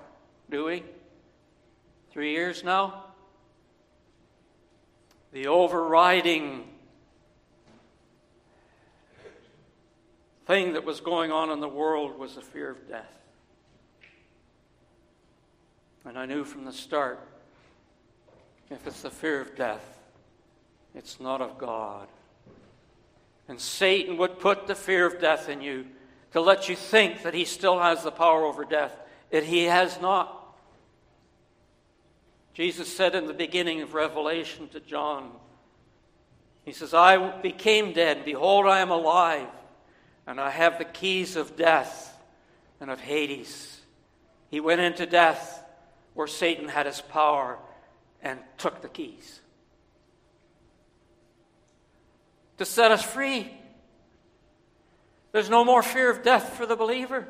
do 0.48 0.66
we? 0.66 0.84
Three 2.12 2.30
years 2.30 2.62
now? 2.62 3.06
The 5.32 5.48
overriding 5.48 6.77
thing 10.48 10.72
that 10.72 10.84
was 10.84 11.00
going 11.00 11.30
on 11.30 11.50
in 11.50 11.60
the 11.60 11.68
world 11.68 12.18
was 12.18 12.34
the 12.34 12.40
fear 12.40 12.70
of 12.70 12.88
death. 12.88 13.12
And 16.06 16.18
I 16.18 16.24
knew 16.24 16.42
from 16.42 16.64
the 16.64 16.72
start 16.72 17.20
if 18.70 18.86
it's 18.86 19.02
the 19.02 19.10
fear 19.10 19.42
of 19.42 19.54
death, 19.56 20.00
it's 20.94 21.20
not 21.20 21.42
of 21.42 21.58
God. 21.58 22.08
And 23.46 23.60
Satan 23.60 24.16
would 24.16 24.40
put 24.40 24.66
the 24.66 24.74
fear 24.74 25.06
of 25.06 25.20
death 25.20 25.50
in 25.50 25.60
you 25.60 25.84
to 26.32 26.40
let 26.40 26.68
you 26.68 26.76
think 26.76 27.22
that 27.22 27.34
he 27.34 27.44
still 27.44 27.78
has 27.78 28.02
the 28.02 28.10
power 28.10 28.44
over 28.44 28.64
death. 28.64 28.96
That 29.30 29.44
he 29.44 29.64
has 29.64 30.00
not. 30.00 30.34
Jesus 32.54 32.94
said 32.94 33.14
in 33.14 33.26
the 33.26 33.34
beginning 33.34 33.82
of 33.82 33.92
Revelation 33.92 34.68
to 34.68 34.80
John, 34.80 35.30
He 36.64 36.72
says, 36.72 36.94
I 36.94 37.40
became 37.40 37.92
dead. 37.92 38.24
Behold, 38.24 38.66
I 38.66 38.80
am 38.80 38.90
alive, 38.90 39.48
and 40.28 40.38
I 40.38 40.50
have 40.50 40.76
the 40.76 40.84
keys 40.84 41.36
of 41.36 41.56
death 41.56 42.14
and 42.80 42.90
of 42.90 43.00
Hades. 43.00 43.80
He 44.50 44.60
went 44.60 44.82
into 44.82 45.06
death 45.06 45.64
where 46.12 46.26
Satan 46.26 46.68
had 46.68 46.84
his 46.84 47.00
power 47.00 47.58
and 48.22 48.38
took 48.58 48.82
the 48.82 48.88
keys 48.88 49.40
to 52.58 52.66
set 52.66 52.90
us 52.90 53.02
free. 53.02 53.50
There's 55.32 55.48
no 55.48 55.64
more 55.64 55.82
fear 55.82 56.10
of 56.10 56.22
death 56.22 56.56
for 56.56 56.66
the 56.66 56.76
believer. 56.76 57.26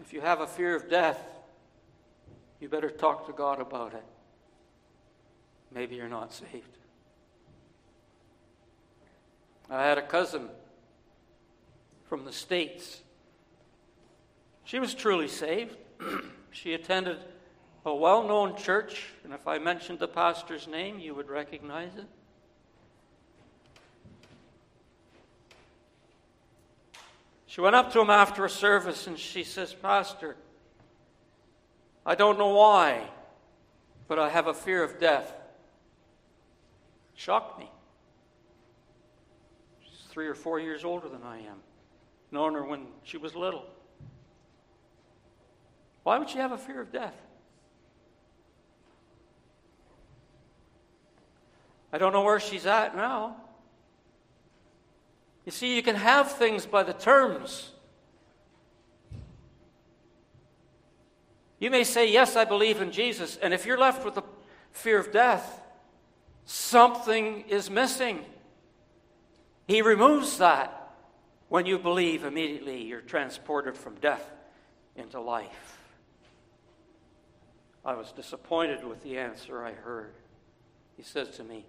If 0.00 0.12
you 0.12 0.20
have 0.20 0.40
a 0.40 0.46
fear 0.46 0.76
of 0.76 0.88
death, 0.88 1.20
you 2.60 2.68
better 2.68 2.90
talk 2.90 3.26
to 3.26 3.32
God 3.32 3.60
about 3.60 3.94
it. 3.94 4.04
Maybe 5.72 5.96
you're 5.96 6.08
not 6.08 6.32
saved. 6.32 6.79
I 9.70 9.84
had 9.84 9.98
a 9.98 10.02
cousin 10.02 10.48
from 12.08 12.24
the 12.24 12.32
States. 12.32 13.02
She 14.64 14.80
was 14.80 14.94
truly 14.94 15.28
saved. 15.28 15.76
she 16.50 16.74
attended 16.74 17.18
a 17.86 17.94
well 17.94 18.26
known 18.26 18.56
church, 18.56 19.06
and 19.22 19.32
if 19.32 19.46
I 19.46 19.58
mentioned 19.58 20.00
the 20.00 20.08
pastor's 20.08 20.66
name, 20.66 20.98
you 20.98 21.14
would 21.14 21.28
recognize 21.28 21.94
it. 21.96 22.06
She 27.46 27.60
went 27.60 27.74
up 27.74 27.92
to 27.92 28.00
him 28.00 28.10
after 28.10 28.44
a 28.44 28.50
service 28.50 29.08
and 29.08 29.18
she 29.18 29.42
says, 29.42 29.74
Pastor, 29.74 30.36
I 32.06 32.14
don't 32.14 32.38
know 32.38 32.54
why, 32.54 33.08
but 34.06 34.20
I 34.20 34.28
have 34.28 34.46
a 34.46 34.54
fear 34.54 34.84
of 34.84 35.00
death. 35.00 35.32
Shocked 37.16 37.58
me. 37.58 37.68
Three 40.20 40.28
or 40.28 40.34
four 40.34 40.60
years 40.60 40.84
older 40.84 41.08
than 41.08 41.22
I 41.22 41.38
am. 41.38 41.62
Known 42.30 42.52
her 42.52 42.62
when 42.62 42.88
she 43.04 43.16
was 43.16 43.34
little. 43.34 43.64
Why 46.02 46.18
would 46.18 46.28
she 46.28 46.36
have 46.36 46.52
a 46.52 46.58
fear 46.58 46.82
of 46.82 46.92
death? 46.92 47.14
I 51.90 51.96
don't 51.96 52.12
know 52.12 52.20
where 52.20 52.38
she's 52.38 52.66
at 52.66 52.94
now. 52.94 53.36
You 55.46 55.52
see, 55.52 55.74
you 55.74 55.82
can 55.82 55.96
have 55.96 56.30
things 56.32 56.66
by 56.66 56.82
the 56.82 56.92
terms. 56.92 57.70
You 61.58 61.70
may 61.70 61.82
say, 61.82 62.12
Yes, 62.12 62.36
I 62.36 62.44
believe 62.44 62.82
in 62.82 62.92
Jesus. 62.92 63.38
And 63.38 63.54
if 63.54 63.64
you're 63.64 63.78
left 63.78 64.04
with 64.04 64.16
the 64.16 64.22
fear 64.70 65.00
of 65.00 65.12
death, 65.12 65.62
something 66.44 67.46
is 67.48 67.70
missing. 67.70 68.26
He 69.70 69.82
removes 69.82 70.38
that. 70.38 70.96
When 71.48 71.64
you 71.64 71.78
believe, 71.78 72.24
immediately 72.24 72.82
you're 72.82 73.00
transported 73.00 73.76
from 73.76 73.94
death 74.00 74.28
into 74.96 75.20
life. 75.20 75.78
I 77.84 77.94
was 77.94 78.10
disappointed 78.10 78.82
with 78.82 79.00
the 79.04 79.16
answer 79.16 79.64
I 79.64 79.70
heard. 79.70 80.14
He 80.96 81.04
says 81.04 81.28
to 81.36 81.44
me, 81.44 81.66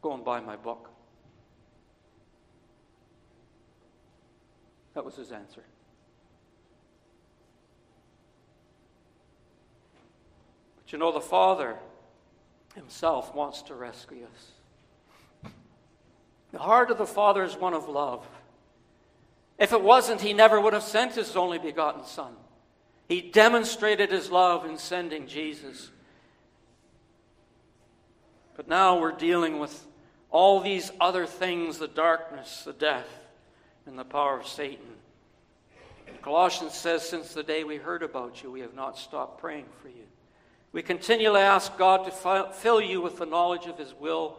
Go 0.00 0.14
and 0.14 0.24
buy 0.24 0.38
my 0.38 0.54
book. 0.54 0.90
That 4.94 5.04
was 5.04 5.16
his 5.16 5.32
answer. 5.32 5.64
But 10.76 10.92
you 10.92 10.98
know, 10.98 11.10
the 11.10 11.20
Father 11.20 11.78
Himself 12.76 13.34
wants 13.34 13.62
to 13.62 13.74
rescue 13.74 14.28
us. 14.32 14.51
The 16.52 16.58
heart 16.58 16.90
of 16.90 16.98
the 16.98 17.06
Father 17.06 17.42
is 17.42 17.56
one 17.56 17.74
of 17.74 17.88
love. 17.88 18.26
If 19.58 19.72
it 19.72 19.82
wasn't, 19.82 20.20
he 20.20 20.32
never 20.32 20.60
would 20.60 20.72
have 20.72 20.82
sent 20.82 21.14
his 21.14 21.34
only 21.34 21.58
begotten 21.58 22.04
Son. 22.04 22.34
He 23.08 23.20
demonstrated 23.20 24.10
his 24.10 24.30
love 24.30 24.64
in 24.64 24.78
sending 24.78 25.26
Jesus. 25.26 25.90
But 28.56 28.68
now 28.68 29.00
we're 29.00 29.12
dealing 29.12 29.58
with 29.58 29.86
all 30.30 30.60
these 30.60 30.92
other 31.00 31.26
things 31.26 31.78
the 31.78 31.88
darkness, 31.88 32.62
the 32.64 32.72
death, 32.72 33.08
and 33.86 33.98
the 33.98 34.04
power 34.04 34.38
of 34.38 34.46
Satan. 34.46 34.86
Colossians 36.22 36.74
says, 36.74 37.06
Since 37.06 37.34
the 37.34 37.42
day 37.42 37.64
we 37.64 37.76
heard 37.76 38.02
about 38.02 38.42
you, 38.42 38.50
we 38.50 38.60
have 38.60 38.74
not 38.74 38.96
stopped 38.96 39.40
praying 39.40 39.66
for 39.82 39.88
you. 39.88 40.04
We 40.72 40.82
continually 40.82 41.40
ask 41.40 41.76
God 41.76 42.04
to 42.04 42.48
fill 42.52 42.80
you 42.80 43.00
with 43.00 43.18
the 43.18 43.26
knowledge 43.26 43.66
of 43.66 43.76
His 43.76 43.92
will 43.98 44.38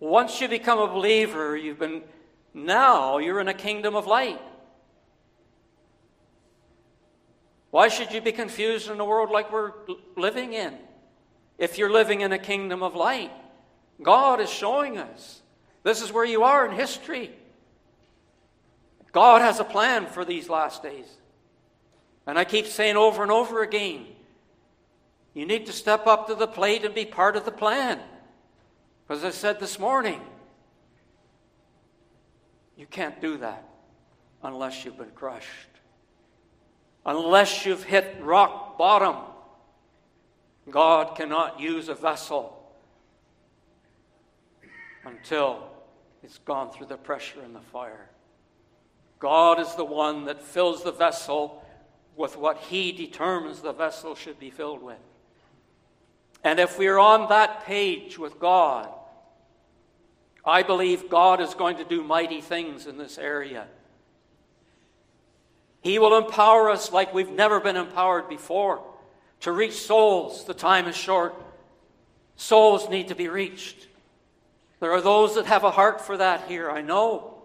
Once 0.00 0.40
you 0.40 0.48
become 0.48 0.78
a 0.78 0.86
believer, 0.86 1.56
you've 1.56 1.78
been 1.78 2.02
now 2.52 3.18
you're 3.18 3.40
in 3.40 3.48
a 3.48 3.54
kingdom 3.54 3.94
of 3.94 4.06
light. 4.06 4.40
Why 7.70 7.88
should 7.88 8.12
you 8.12 8.20
be 8.20 8.32
confused 8.32 8.90
in 8.90 8.98
a 8.98 9.04
world 9.04 9.30
like 9.30 9.52
we're 9.52 9.72
living 10.16 10.54
in? 10.54 10.74
If 11.58 11.76
you're 11.76 11.92
living 11.92 12.22
in 12.22 12.32
a 12.32 12.38
kingdom 12.38 12.82
of 12.82 12.94
light, 12.94 13.30
God 14.02 14.40
is 14.40 14.50
showing 14.50 14.98
us 14.98 15.42
this 15.82 16.02
is 16.02 16.12
where 16.12 16.24
you 16.24 16.42
are 16.42 16.66
in 16.66 16.74
history. 16.74 17.30
God 19.12 19.40
has 19.40 19.60
a 19.60 19.64
plan 19.64 20.06
for 20.06 20.24
these 20.24 20.48
last 20.48 20.82
days. 20.82 21.06
And 22.26 22.38
I 22.38 22.44
keep 22.44 22.66
saying 22.66 22.96
over 22.96 23.22
and 23.22 23.32
over 23.32 23.62
again 23.62 24.06
you 25.34 25.44
need 25.44 25.66
to 25.66 25.72
step 25.72 26.06
up 26.06 26.28
to 26.28 26.34
the 26.34 26.46
plate 26.46 26.84
and 26.84 26.94
be 26.94 27.04
part 27.04 27.36
of 27.36 27.44
the 27.44 27.52
plan. 27.52 28.00
As 29.08 29.24
I 29.24 29.30
said 29.30 29.60
this 29.60 29.78
morning, 29.78 30.20
you 32.76 32.86
can't 32.86 33.20
do 33.20 33.36
that 33.38 33.64
unless 34.42 34.84
you've 34.84 34.98
been 34.98 35.12
crushed, 35.14 35.68
unless 37.04 37.64
you've 37.64 37.84
hit 37.84 38.16
rock 38.20 38.76
bottom. 38.76 39.16
God 40.68 41.16
cannot 41.16 41.60
use 41.60 41.88
a 41.88 41.94
vessel 41.94 42.52
until 45.04 45.70
it's 46.24 46.38
gone 46.38 46.72
through 46.72 46.86
the 46.86 46.96
pressure 46.96 47.40
and 47.42 47.54
the 47.54 47.60
fire. 47.60 48.10
God 49.20 49.60
is 49.60 49.72
the 49.76 49.84
one 49.84 50.24
that 50.24 50.42
fills 50.42 50.82
the 50.82 50.90
vessel 50.90 51.64
with 52.16 52.36
what 52.36 52.58
He 52.58 52.90
determines 52.90 53.62
the 53.62 53.72
vessel 53.72 54.16
should 54.16 54.40
be 54.40 54.50
filled 54.50 54.82
with. 54.82 54.98
And 56.46 56.60
if 56.60 56.78
we're 56.78 56.96
on 56.96 57.28
that 57.30 57.64
page 57.64 58.20
with 58.20 58.38
God, 58.38 58.88
I 60.44 60.62
believe 60.62 61.10
God 61.10 61.40
is 61.40 61.54
going 61.54 61.78
to 61.78 61.84
do 61.84 62.04
mighty 62.04 62.40
things 62.40 62.86
in 62.86 62.98
this 62.98 63.18
area. 63.18 63.66
He 65.80 65.98
will 65.98 66.16
empower 66.16 66.70
us 66.70 66.92
like 66.92 67.12
we've 67.12 67.32
never 67.32 67.58
been 67.58 67.74
empowered 67.74 68.28
before 68.28 68.80
to 69.40 69.50
reach 69.50 69.72
souls. 69.72 70.44
The 70.44 70.54
time 70.54 70.86
is 70.86 70.96
short. 70.96 71.34
Souls 72.36 72.88
need 72.88 73.08
to 73.08 73.16
be 73.16 73.26
reached. 73.26 73.88
There 74.78 74.92
are 74.92 75.00
those 75.00 75.34
that 75.34 75.46
have 75.46 75.64
a 75.64 75.72
heart 75.72 76.00
for 76.00 76.16
that 76.16 76.46
here, 76.46 76.70
I 76.70 76.80
know. 76.80 77.42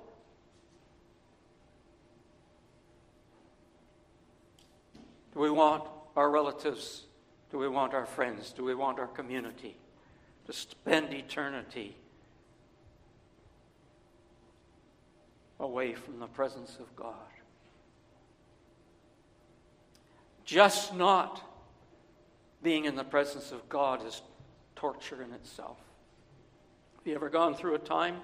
Do 5.34 5.40
we 5.40 5.50
want 5.50 5.86
our 6.16 6.30
relatives? 6.30 7.06
Do 7.52 7.58
we 7.58 7.68
want 7.68 7.94
our 7.94 8.06
friends? 8.06 8.54
Do 8.54 8.64
we 8.64 8.76
want 8.76 9.00
our 9.00 9.08
community 9.08 9.76
to 10.46 10.54
spend 10.54 11.14
eternity 11.14 11.96
away 15.60 15.94
from 15.94 16.20
the 16.20 16.28
presence 16.28 16.78
of 16.80 16.96
God? 16.96 17.16
Just 20.46 20.96
not 20.96 21.42
being 22.64 22.86
in 22.86 22.96
the 22.96 23.04
presence 23.04 23.52
of 23.52 23.68
God 23.70 24.06
is 24.06 24.22
torture 24.76 25.22
in 25.22 25.34
itself. 25.34 25.78
Have 26.98 27.08
you 27.08 27.16
ever 27.16 27.30
gone 27.30 27.56
through 27.56 27.76
a 27.76 27.80
time 27.80 28.18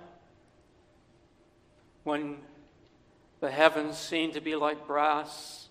when 2.04 2.38
the 3.40 3.52
heavens 3.52 3.98
seem 3.98 4.32
to 4.32 4.42
be 4.42 4.56
like 4.56 4.88
brass 4.88 5.68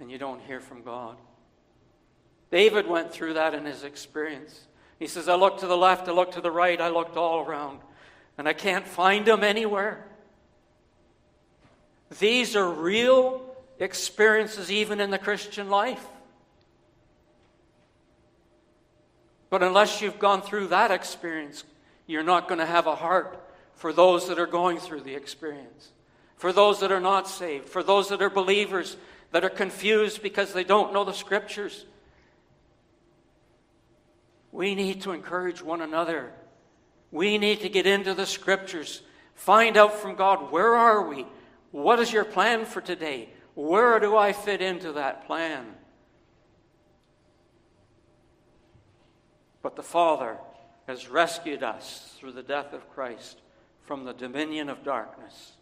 and 0.00 0.10
you 0.10 0.18
don't 0.18 0.40
hear 0.40 0.60
from 0.60 0.82
God. 0.82 1.16
David 2.50 2.86
went 2.86 3.12
through 3.12 3.34
that 3.34 3.54
in 3.54 3.64
his 3.64 3.82
experience. 3.82 4.66
He 4.98 5.06
says, 5.06 5.28
I 5.28 5.34
looked 5.34 5.60
to 5.60 5.66
the 5.66 5.76
left, 5.76 6.08
I 6.08 6.12
looked 6.12 6.34
to 6.34 6.40
the 6.40 6.50
right, 6.50 6.80
I 6.80 6.88
looked 6.88 7.16
all 7.16 7.40
around, 7.40 7.80
and 8.38 8.48
I 8.48 8.52
can't 8.52 8.86
find 8.86 9.26
him 9.26 9.44
anywhere. 9.44 10.06
These 12.18 12.56
are 12.56 12.70
real 12.70 13.42
experiences, 13.78 14.70
even 14.70 15.00
in 15.00 15.10
the 15.10 15.18
Christian 15.18 15.68
life. 15.68 16.04
But 19.50 19.62
unless 19.62 20.00
you've 20.00 20.18
gone 20.18 20.42
through 20.42 20.68
that 20.68 20.90
experience, 20.90 21.64
you're 22.06 22.22
not 22.22 22.48
going 22.48 22.60
to 22.60 22.66
have 22.66 22.86
a 22.86 22.94
heart 22.94 23.42
for 23.74 23.92
those 23.92 24.28
that 24.28 24.38
are 24.38 24.46
going 24.46 24.78
through 24.78 25.02
the 25.02 25.14
experience, 25.14 25.90
for 26.36 26.52
those 26.52 26.80
that 26.80 26.90
are 26.92 27.00
not 27.00 27.28
saved, 27.28 27.68
for 27.68 27.82
those 27.82 28.08
that 28.08 28.22
are 28.22 28.30
believers 28.30 28.96
that 29.32 29.44
are 29.44 29.50
confused 29.50 30.22
because 30.22 30.52
they 30.52 30.64
don't 30.64 30.92
know 30.92 31.04
the 31.04 31.12
scriptures. 31.12 31.84
We 34.52 34.74
need 34.74 35.02
to 35.02 35.12
encourage 35.12 35.62
one 35.62 35.80
another. 35.80 36.32
We 37.10 37.38
need 37.38 37.60
to 37.60 37.68
get 37.68 37.86
into 37.86 38.14
the 38.14 38.26
scriptures, 38.26 39.02
find 39.34 39.76
out 39.76 39.94
from 39.94 40.16
God 40.16 40.50
where 40.50 40.74
are 40.74 41.08
we? 41.08 41.26
What 41.70 42.00
is 42.00 42.12
your 42.12 42.24
plan 42.24 42.64
for 42.64 42.80
today? 42.80 43.28
Where 43.54 43.98
do 44.00 44.16
I 44.16 44.32
fit 44.32 44.60
into 44.60 44.92
that 44.92 45.26
plan? 45.26 45.64
But 49.62 49.76
the 49.76 49.82
Father 49.82 50.38
has 50.86 51.08
rescued 51.08 51.62
us 51.62 52.14
through 52.18 52.32
the 52.32 52.42
death 52.42 52.72
of 52.72 52.88
Christ 52.90 53.40
from 53.82 54.04
the 54.04 54.12
dominion 54.12 54.68
of 54.68 54.84
darkness, 54.84 55.52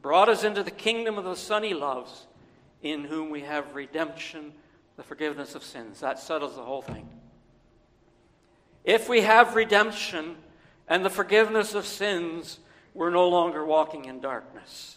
brought 0.00 0.28
us 0.28 0.44
into 0.44 0.62
the 0.62 0.70
kingdom 0.70 1.18
of 1.18 1.24
the 1.24 1.34
Son 1.34 1.62
he 1.62 1.74
loves 1.74 2.26
in 2.82 3.04
whom 3.04 3.30
we 3.30 3.42
have 3.42 3.74
redemption, 3.74 4.52
the 4.96 5.02
forgiveness 5.02 5.54
of 5.54 5.62
sins. 5.62 6.00
That 6.00 6.18
settles 6.18 6.56
the 6.56 6.62
whole 6.62 6.82
thing. 6.82 7.08
If 8.84 9.08
we 9.08 9.22
have 9.22 9.54
redemption 9.54 10.36
and 10.88 11.04
the 11.04 11.10
forgiveness 11.10 11.74
of 11.74 11.86
sins, 11.86 12.58
we're 12.94 13.10
no 13.10 13.28
longer 13.28 13.64
walking 13.64 14.06
in 14.06 14.20
darkness. 14.20 14.96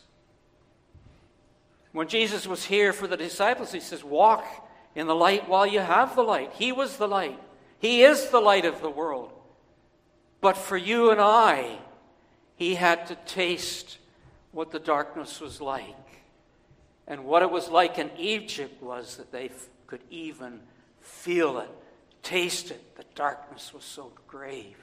When 1.92 2.08
Jesus 2.08 2.46
was 2.46 2.66
here 2.66 2.92
for 2.92 3.08
the 3.08 3.16
disciples, 3.16 3.72
he 3.72 3.80
says, 3.80 4.04
Walk 4.04 4.46
in 4.96 5.08
the 5.08 5.16
light 5.16 5.48
while 5.48 5.66
you 5.66 5.80
have 5.80 6.16
the 6.16 6.24
light. 6.24 6.52
He 6.54 6.72
was 6.72 6.98
the 6.98 7.08
light, 7.08 7.40
He 7.80 8.04
is 8.04 8.30
the 8.30 8.42
light 8.42 8.66
of 8.66 8.82
the 8.82 8.90
world. 8.90 9.32
But 10.42 10.58
for 10.58 10.78
you 10.78 11.12
and 11.12 11.22
I, 11.22 11.80
He 12.56 12.76
had 12.76 13.08
to 13.08 13.16
taste 13.26 13.98
what 14.52 14.72
the 14.72 14.80
darkness 14.80 15.40
was 15.40 15.62
like. 15.62 15.96
And 17.08 17.26
what 17.26 17.44
it 17.44 17.52
was 17.52 17.70
like 17.70 18.00
in 18.00 18.10
Egypt 18.18 18.82
was 18.82 19.18
that 19.18 19.32
they 19.32 19.52
could 19.86 20.02
even 20.10 20.60
feel 21.02 21.60
it, 21.60 21.70
taste 22.26 22.72
it. 22.72 22.98
The 22.98 23.06
darkness 23.16 23.74
was 23.74 23.86
so 23.86 24.12
grave. 24.28 24.76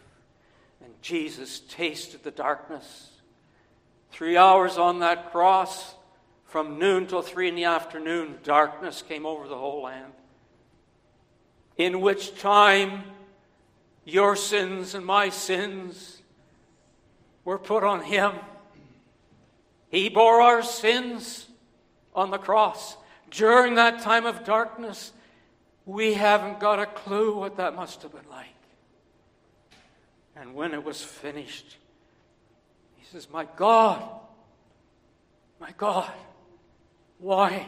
And 0.82 0.94
Jesus 1.02 1.60
tasted 1.60 2.22
the 2.22 2.30
darkness. 2.30 3.10
Three 4.10 4.36
hours 4.36 4.78
on 4.78 5.00
that 5.00 5.30
cross, 5.30 5.94
from 6.46 6.78
noon 6.78 7.06
till 7.06 7.22
three 7.22 7.48
in 7.48 7.54
the 7.54 7.64
afternoon, 7.64 8.38
darkness 8.42 9.02
came 9.02 9.26
over 9.26 9.48
the 9.48 9.58
whole 9.58 9.82
land. 9.82 10.12
In 11.76 12.00
which 12.00 12.38
time 12.38 13.04
your 14.04 14.36
sins 14.36 14.94
and 14.94 15.04
my 15.04 15.28
sins 15.28 16.22
were 17.44 17.58
put 17.58 17.84
on 17.84 18.02
him. 18.02 18.32
He 19.88 20.08
bore 20.08 20.40
our 20.40 20.62
sins 20.62 21.48
on 22.14 22.30
the 22.30 22.38
cross. 22.38 22.96
During 23.30 23.76
that 23.76 24.02
time 24.02 24.26
of 24.26 24.44
darkness, 24.44 25.12
we 25.84 26.14
haven't 26.14 26.60
got 26.60 26.78
a 26.78 26.86
clue 26.86 27.36
what 27.36 27.56
that 27.56 27.74
must 27.74 28.02
have 28.02 28.12
been 28.12 28.28
like. 28.30 28.46
And 30.36 30.54
when 30.54 30.72
it 30.72 30.84
was 30.84 31.02
finished, 31.02 31.76
he 32.96 33.04
says, 33.06 33.28
My 33.30 33.46
God, 33.56 34.02
My 35.60 35.72
God, 35.76 36.10
why 37.18 37.66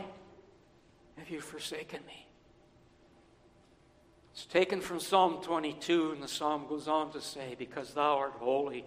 have 1.17 1.31
you 1.31 1.41
forsaken 1.41 2.01
me? 2.07 2.27
It's 4.33 4.47
taken 4.47 4.81
from 4.81 4.99
Psalm 4.99 5.39
22, 5.43 6.13
and 6.13 6.23
the 6.23 6.27
psalm 6.27 6.67
goes 6.69 6.89
on 6.89 7.13
to 7.13 7.21
say, 7.21 7.55
Because 7.57 7.95
thou 7.95 8.19
art 8.19 8.35
holy, 8.39 8.85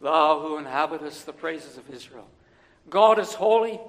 thou 0.00 0.40
who 0.40 0.58
inhabitest 0.58 1.26
the 1.26 1.32
praises 1.32 1.76
of 1.76 1.88
Israel. 1.90 2.26
God 2.90 3.18
is 3.18 3.34
holy. 3.34 3.80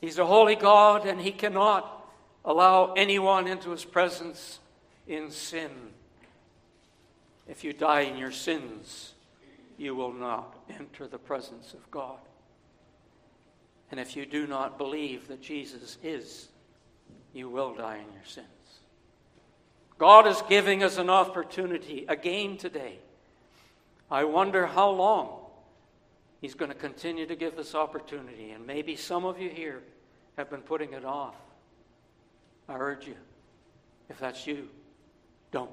He's 0.00 0.18
a 0.18 0.26
holy 0.26 0.56
God, 0.56 1.06
and 1.06 1.20
he 1.20 1.30
cannot 1.30 1.95
allow 2.46 2.92
anyone 2.94 3.46
into 3.46 3.70
his 3.70 3.84
presence 3.84 4.60
in 5.06 5.30
sin. 5.30 5.70
If 7.48 7.64
you 7.64 7.72
die 7.72 8.02
in 8.02 8.16
your 8.16 8.30
sins, 8.30 9.12
you 9.76 9.94
will 9.94 10.12
not 10.12 10.56
enter 10.70 11.06
the 11.06 11.18
presence 11.18 11.74
of 11.74 11.90
God. 11.90 12.18
And 13.90 14.00
if 14.00 14.16
you 14.16 14.26
do 14.26 14.46
not 14.46 14.78
believe 14.78 15.28
that 15.28 15.42
Jesus 15.42 15.98
is, 16.02 16.48
you 17.32 17.48
will 17.48 17.74
die 17.74 17.96
in 17.96 18.14
your 18.14 18.24
sins. 18.24 18.46
God 19.98 20.26
is 20.26 20.42
giving 20.48 20.82
us 20.82 20.98
an 20.98 21.10
opportunity 21.10 22.04
again 22.08 22.56
today. 22.56 22.98
I 24.10 24.24
wonder 24.24 24.66
how 24.66 24.90
long 24.90 25.40
He's 26.40 26.54
going 26.54 26.70
to 26.70 26.76
continue 26.76 27.26
to 27.26 27.34
give 27.34 27.56
this 27.56 27.74
opportunity. 27.74 28.50
And 28.50 28.66
maybe 28.66 28.94
some 28.94 29.24
of 29.24 29.40
you 29.40 29.48
here 29.48 29.82
have 30.36 30.50
been 30.50 30.60
putting 30.60 30.92
it 30.92 31.04
off. 31.04 31.34
I 32.68 32.74
urge 32.74 33.06
you, 33.06 33.14
if 34.08 34.18
that's 34.18 34.46
you, 34.46 34.68
don't. 35.52 35.70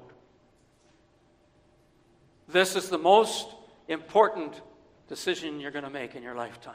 This 2.48 2.76
is 2.76 2.88
the 2.88 2.98
most 2.98 3.48
important 3.88 4.60
decision 5.08 5.60
you're 5.60 5.70
going 5.70 5.84
to 5.84 5.90
make 5.90 6.14
in 6.14 6.22
your 6.22 6.34
lifetime. 6.34 6.74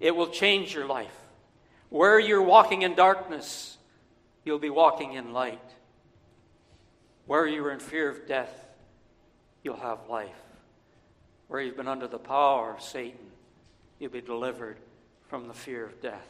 It 0.00 0.14
will 0.14 0.28
change 0.28 0.74
your 0.74 0.86
life. 0.86 1.14
Where 1.88 2.18
you're 2.18 2.42
walking 2.42 2.82
in 2.82 2.94
darkness, 2.94 3.78
you'll 4.44 4.58
be 4.58 4.70
walking 4.70 5.14
in 5.14 5.32
light. 5.32 5.60
Where 7.26 7.46
you're 7.46 7.70
in 7.70 7.80
fear 7.80 8.10
of 8.10 8.26
death, 8.26 8.66
you'll 9.62 9.76
have 9.76 10.08
life. 10.08 10.30
Where 11.48 11.60
you've 11.60 11.76
been 11.76 11.88
under 11.88 12.08
the 12.08 12.18
power 12.18 12.74
of 12.74 12.82
Satan, 12.82 13.30
you'll 13.98 14.10
be 14.10 14.20
delivered 14.20 14.78
from 15.28 15.48
the 15.48 15.54
fear 15.54 15.84
of 15.84 16.00
death. 16.00 16.26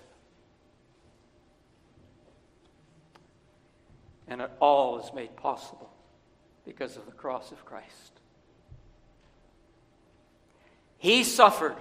And 4.29 4.41
it 4.41 4.51
all 4.61 4.99
is 4.99 5.13
made 5.15 5.37
possible 5.37 5.91
because 6.65 6.97
of 6.97 7.07
the 7.07 7.13
cross 7.13 7.53
of 7.53 7.65
Christ. 7.65 8.13
He 10.99 11.25
suffered, 11.25 11.77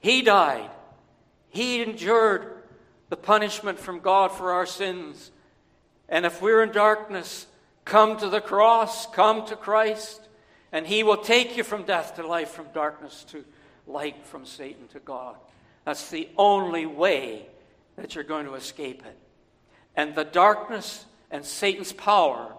He 0.00 0.22
died, 0.22 0.70
He 1.48 1.82
endured 1.82 2.62
the 3.08 3.16
punishment 3.16 3.78
from 3.78 4.00
God 4.00 4.32
for 4.32 4.52
our 4.52 4.66
sins. 4.66 5.30
And 6.08 6.26
if 6.26 6.42
we're 6.42 6.62
in 6.62 6.72
darkness, 6.72 7.46
come 7.84 8.16
to 8.18 8.28
the 8.28 8.40
cross, 8.40 9.06
come 9.06 9.46
to 9.46 9.56
Christ, 9.56 10.28
and 10.72 10.86
He 10.86 11.02
will 11.02 11.18
take 11.18 11.56
you 11.56 11.64
from 11.64 11.84
death 11.84 12.16
to 12.16 12.26
life, 12.26 12.50
from 12.50 12.66
darkness 12.72 13.24
to 13.30 13.44
light, 13.86 14.26
from 14.26 14.46
Satan 14.46 14.88
to 14.88 15.00
God. 15.00 15.36
That's 15.84 16.10
the 16.10 16.28
only 16.36 16.86
way 16.86 17.46
that 17.96 18.14
you're 18.14 18.24
going 18.24 18.46
to 18.46 18.54
escape 18.54 19.04
it. 19.04 19.18
And 19.96 20.14
the 20.14 20.24
darkness 20.24 21.04
and 21.30 21.44
Satan's 21.44 21.92
power 21.92 22.54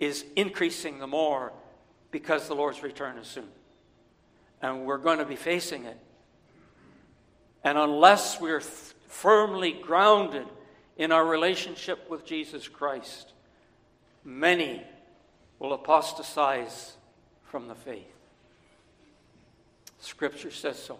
is 0.00 0.24
increasing 0.36 0.98
the 0.98 1.06
more 1.06 1.52
because 2.10 2.48
the 2.48 2.54
Lord's 2.54 2.82
return 2.82 3.18
is 3.18 3.26
soon. 3.26 3.48
And 4.62 4.86
we're 4.86 4.98
going 4.98 5.18
to 5.18 5.24
be 5.24 5.36
facing 5.36 5.84
it. 5.84 5.98
And 7.62 7.76
unless 7.76 8.40
we're 8.40 8.58
f- 8.58 8.94
firmly 9.08 9.72
grounded 9.72 10.46
in 10.96 11.12
our 11.12 11.24
relationship 11.24 12.08
with 12.08 12.24
Jesus 12.24 12.68
Christ, 12.68 13.32
many 14.24 14.82
will 15.58 15.72
apostatize 15.72 16.94
from 17.44 17.68
the 17.68 17.74
faith. 17.74 18.12
Scripture 19.98 20.50
says 20.50 20.82
so. 20.82 20.98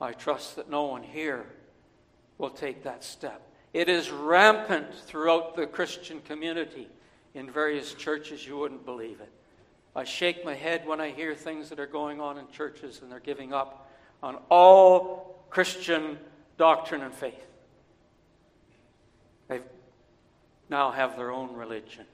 I 0.00 0.12
trust 0.12 0.56
that 0.56 0.68
no 0.68 0.84
one 0.84 1.02
here 1.02 1.46
will 2.38 2.50
take 2.50 2.82
that 2.82 3.04
step. 3.04 3.40
It 3.72 3.88
is 3.88 4.10
rampant 4.10 4.94
throughout 4.94 5.56
the 5.56 5.66
Christian 5.66 6.20
community 6.20 6.88
in 7.34 7.50
various 7.50 7.94
churches, 7.94 8.46
you 8.46 8.58
wouldn't 8.58 8.84
believe 8.84 9.20
it. 9.20 9.32
I 9.96 10.04
shake 10.04 10.44
my 10.44 10.54
head 10.54 10.86
when 10.86 11.00
I 11.00 11.10
hear 11.10 11.34
things 11.34 11.68
that 11.70 11.80
are 11.80 11.86
going 11.86 12.20
on 12.20 12.38
in 12.38 12.48
churches 12.50 13.00
and 13.02 13.10
they're 13.10 13.20
giving 13.20 13.52
up 13.52 13.90
on 14.22 14.38
all 14.50 15.44
Christian 15.50 16.18
doctrine 16.56 17.02
and 17.02 17.14
faith. 17.14 17.46
They 19.48 19.60
now 20.68 20.90
have 20.90 21.16
their 21.16 21.30
own 21.30 21.54
religion. 21.54 22.06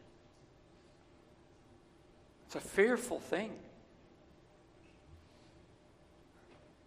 It's 2.47 2.57
a 2.57 2.61
fearful 2.61 3.21
thing. 3.21 3.53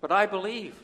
But 0.02 0.12
I 0.12 0.26
believe 0.26 0.76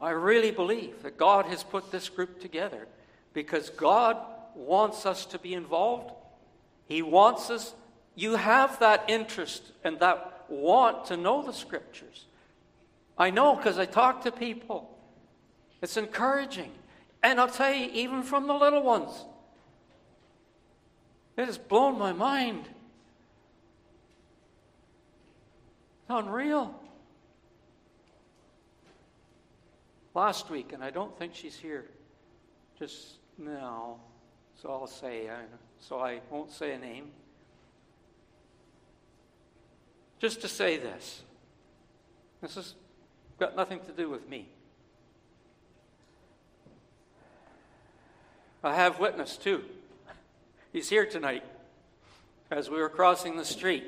I 0.00 0.10
really 0.10 0.50
believe 0.50 1.02
that 1.02 1.16
God 1.16 1.46
has 1.46 1.62
put 1.62 1.90
this 1.90 2.08
group 2.08 2.40
together 2.40 2.86
because 3.32 3.70
God 3.70 4.18
wants 4.54 5.06
us 5.06 5.26
to 5.26 5.38
be 5.38 5.54
involved. 5.54 6.12
He 6.86 7.02
wants 7.02 7.50
us, 7.50 7.74
you 8.14 8.36
have 8.36 8.78
that 8.80 9.04
interest 9.08 9.72
and 9.84 9.98
that 10.00 10.44
want 10.48 11.06
to 11.06 11.16
know 11.16 11.42
the 11.42 11.52
scriptures. 11.52 12.26
I 13.18 13.30
know 13.30 13.56
because 13.56 13.78
I 13.78 13.86
talk 13.86 14.22
to 14.24 14.32
people. 14.32 14.96
It's 15.82 15.96
encouraging. 15.96 16.72
And 17.22 17.40
I'll 17.40 17.48
tell 17.48 17.72
you, 17.72 17.90
even 17.92 18.22
from 18.22 18.46
the 18.46 18.54
little 18.54 18.82
ones, 18.82 19.10
it 21.36 21.46
has 21.46 21.58
blown 21.58 21.98
my 21.98 22.12
mind. 22.12 22.68
It's 26.02 26.10
unreal. 26.10 26.74
Last 30.16 30.48
week, 30.48 30.72
and 30.72 30.82
I 30.82 30.88
don't 30.88 31.16
think 31.18 31.34
she's 31.34 31.56
here 31.56 31.84
just 32.78 33.18
now, 33.36 33.98
so 34.60 34.70
I'll 34.70 34.86
say, 34.86 35.28
so 35.78 36.00
I 36.00 36.20
won't 36.30 36.50
say 36.50 36.72
a 36.72 36.78
name. 36.78 37.10
Just 40.18 40.40
to 40.40 40.48
say 40.48 40.78
this 40.78 41.22
this 42.40 42.54
has 42.54 42.74
got 43.38 43.54
nothing 43.56 43.80
to 43.80 43.92
do 43.92 44.08
with 44.08 44.26
me. 44.28 44.48
I 48.64 48.74
have 48.74 48.98
witness 48.98 49.36
too. 49.36 49.64
He's 50.72 50.88
here 50.88 51.04
tonight. 51.04 51.44
As 52.50 52.70
we 52.70 52.78
were 52.78 52.88
crossing 52.88 53.36
the 53.36 53.44
street, 53.44 53.84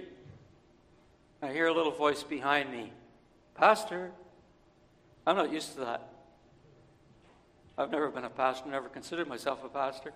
I 1.41 1.53
hear 1.53 1.69
a 1.69 1.73
little 1.73 1.93
voice 1.93 2.23
behind 2.23 2.71
me 2.71 2.93
Pastor, 3.55 4.13
I'm 5.27 5.35
not 5.35 5.51
used 5.53 5.75
to 5.75 5.81
that. 5.81 6.08
I've 7.79 7.93
never 7.93 8.09
been 8.11 8.25
a 8.25 8.31
pastor, 8.31 8.69
never 8.69 8.89
considered 8.89 9.29
myself 9.29 9.63
a 9.65 9.69
pastor. 9.69 10.13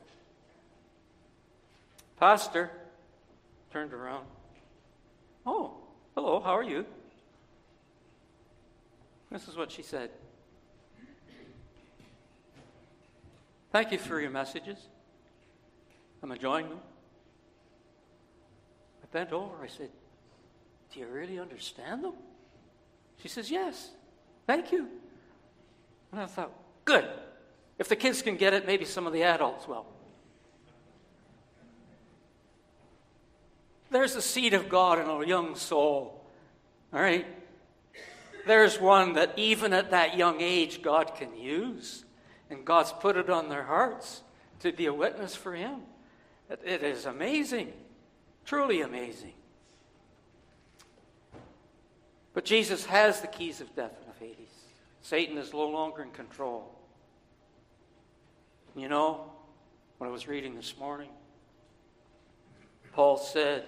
Pastor 2.18 2.72
turned 3.72 3.92
around. 3.92 4.26
Oh, 5.46 5.74
hello, 6.16 6.40
how 6.40 6.56
are 6.56 6.64
you? 6.64 6.84
This 9.30 9.46
is 9.46 9.56
what 9.56 9.70
she 9.70 9.82
said. 9.82 10.10
Thank 13.70 13.92
you 13.92 13.98
for 13.98 14.20
your 14.20 14.30
messages. 14.30 14.78
I'm 16.20 16.32
enjoying 16.32 16.68
them. 16.68 16.80
I 19.02 19.06
bent 19.12 19.32
over. 19.32 19.54
I 19.62 19.68
said, 19.68 19.88
Do 20.92 21.00
you 21.00 21.06
really 21.06 21.38
understand 21.38 22.04
them? 22.04 22.14
She 23.22 23.28
says, 23.28 23.50
Yes. 23.50 23.90
Thank 24.46 24.72
you. 24.72 24.88
And 26.10 26.20
I 26.20 26.26
thought, 26.26 26.52
Good. 26.84 27.08
If 27.78 27.88
the 27.88 27.96
kids 27.96 28.22
can 28.22 28.36
get 28.36 28.54
it, 28.54 28.66
maybe 28.66 28.84
some 28.84 29.06
of 29.06 29.12
the 29.12 29.22
adults 29.22 29.66
will. 29.66 29.86
There's 33.90 34.14
the 34.14 34.22
seed 34.22 34.54
of 34.54 34.68
God 34.68 34.98
in 34.98 35.06
a 35.06 35.26
young 35.26 35.54
soul. 35.54 36.24
All 36.92 37.00
right? 37.00 37.26
There's 38.46 38.80
one 38.80 39.14
that 39.14 39.38
even 39.38 39.72
at 39.72 39.90
that 39.90 40.16
young 40.16 40.40
age, 40.40 40.82
God 40.82 41.14
can 41.14 41.36
use. 41.36 42.04
And 42.50 42.64
God's 42.64 42.92
put 42.92 43.16
it 43.16 43.30
on 43.30 43.48
their 43.48 43.62
hearts 43.62 44.22
to 44.60 44.72
be 44.72 44.86
a 44.86 44.94
witness 44.94 45.34
for 45.34 45.54
Him. 45.54 45.80
It 46.50 46.82
is 46.82 47.06
amazing. 47.06 47.72
Truly 48.44 48.82
amazing. 48.82 49.32
But 52.34 52.44
Jesus 52.44 52.86
has 52.86 53.20
the 53.20 53.26
keys 53.26 53.60
of 53.60 53.74
death 53.74 53.94
and 54.00 54.10
of 54.10 54.18
Hades. 54.18 54.48
Satan 55.02 55.36
is 55.36 55.52
no 55.52 55.68
longer 55.68 56.02
in 56.02 56.10
control. 56.10 56.74
You 58.74 58.88
know, 58.88 59.20
when 59.98 60.08
I 60.08 60.12
was 60.12 60.26
reading 60.26 60.56
this 60.56 60.74
morning, 60.78 61.10
Paul 62.94 63.18
said 63.18 63.64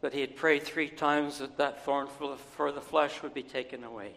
that 0.00 0.14
he 0.14 0.22
had 0.22 0.34
prayed 0.34 0.62
three 0.62 0.88
times 0.88 1.38
that 1.40 1.58
that 1.58 1.84
thorn 1.84 2.06
for 2.06 2.72
the, 2.72 2.80
flesh 2.80 3.22
would 3.22 3.34
be 3.34 3.42
taken 3.42 3.84
away. 3.84 4.12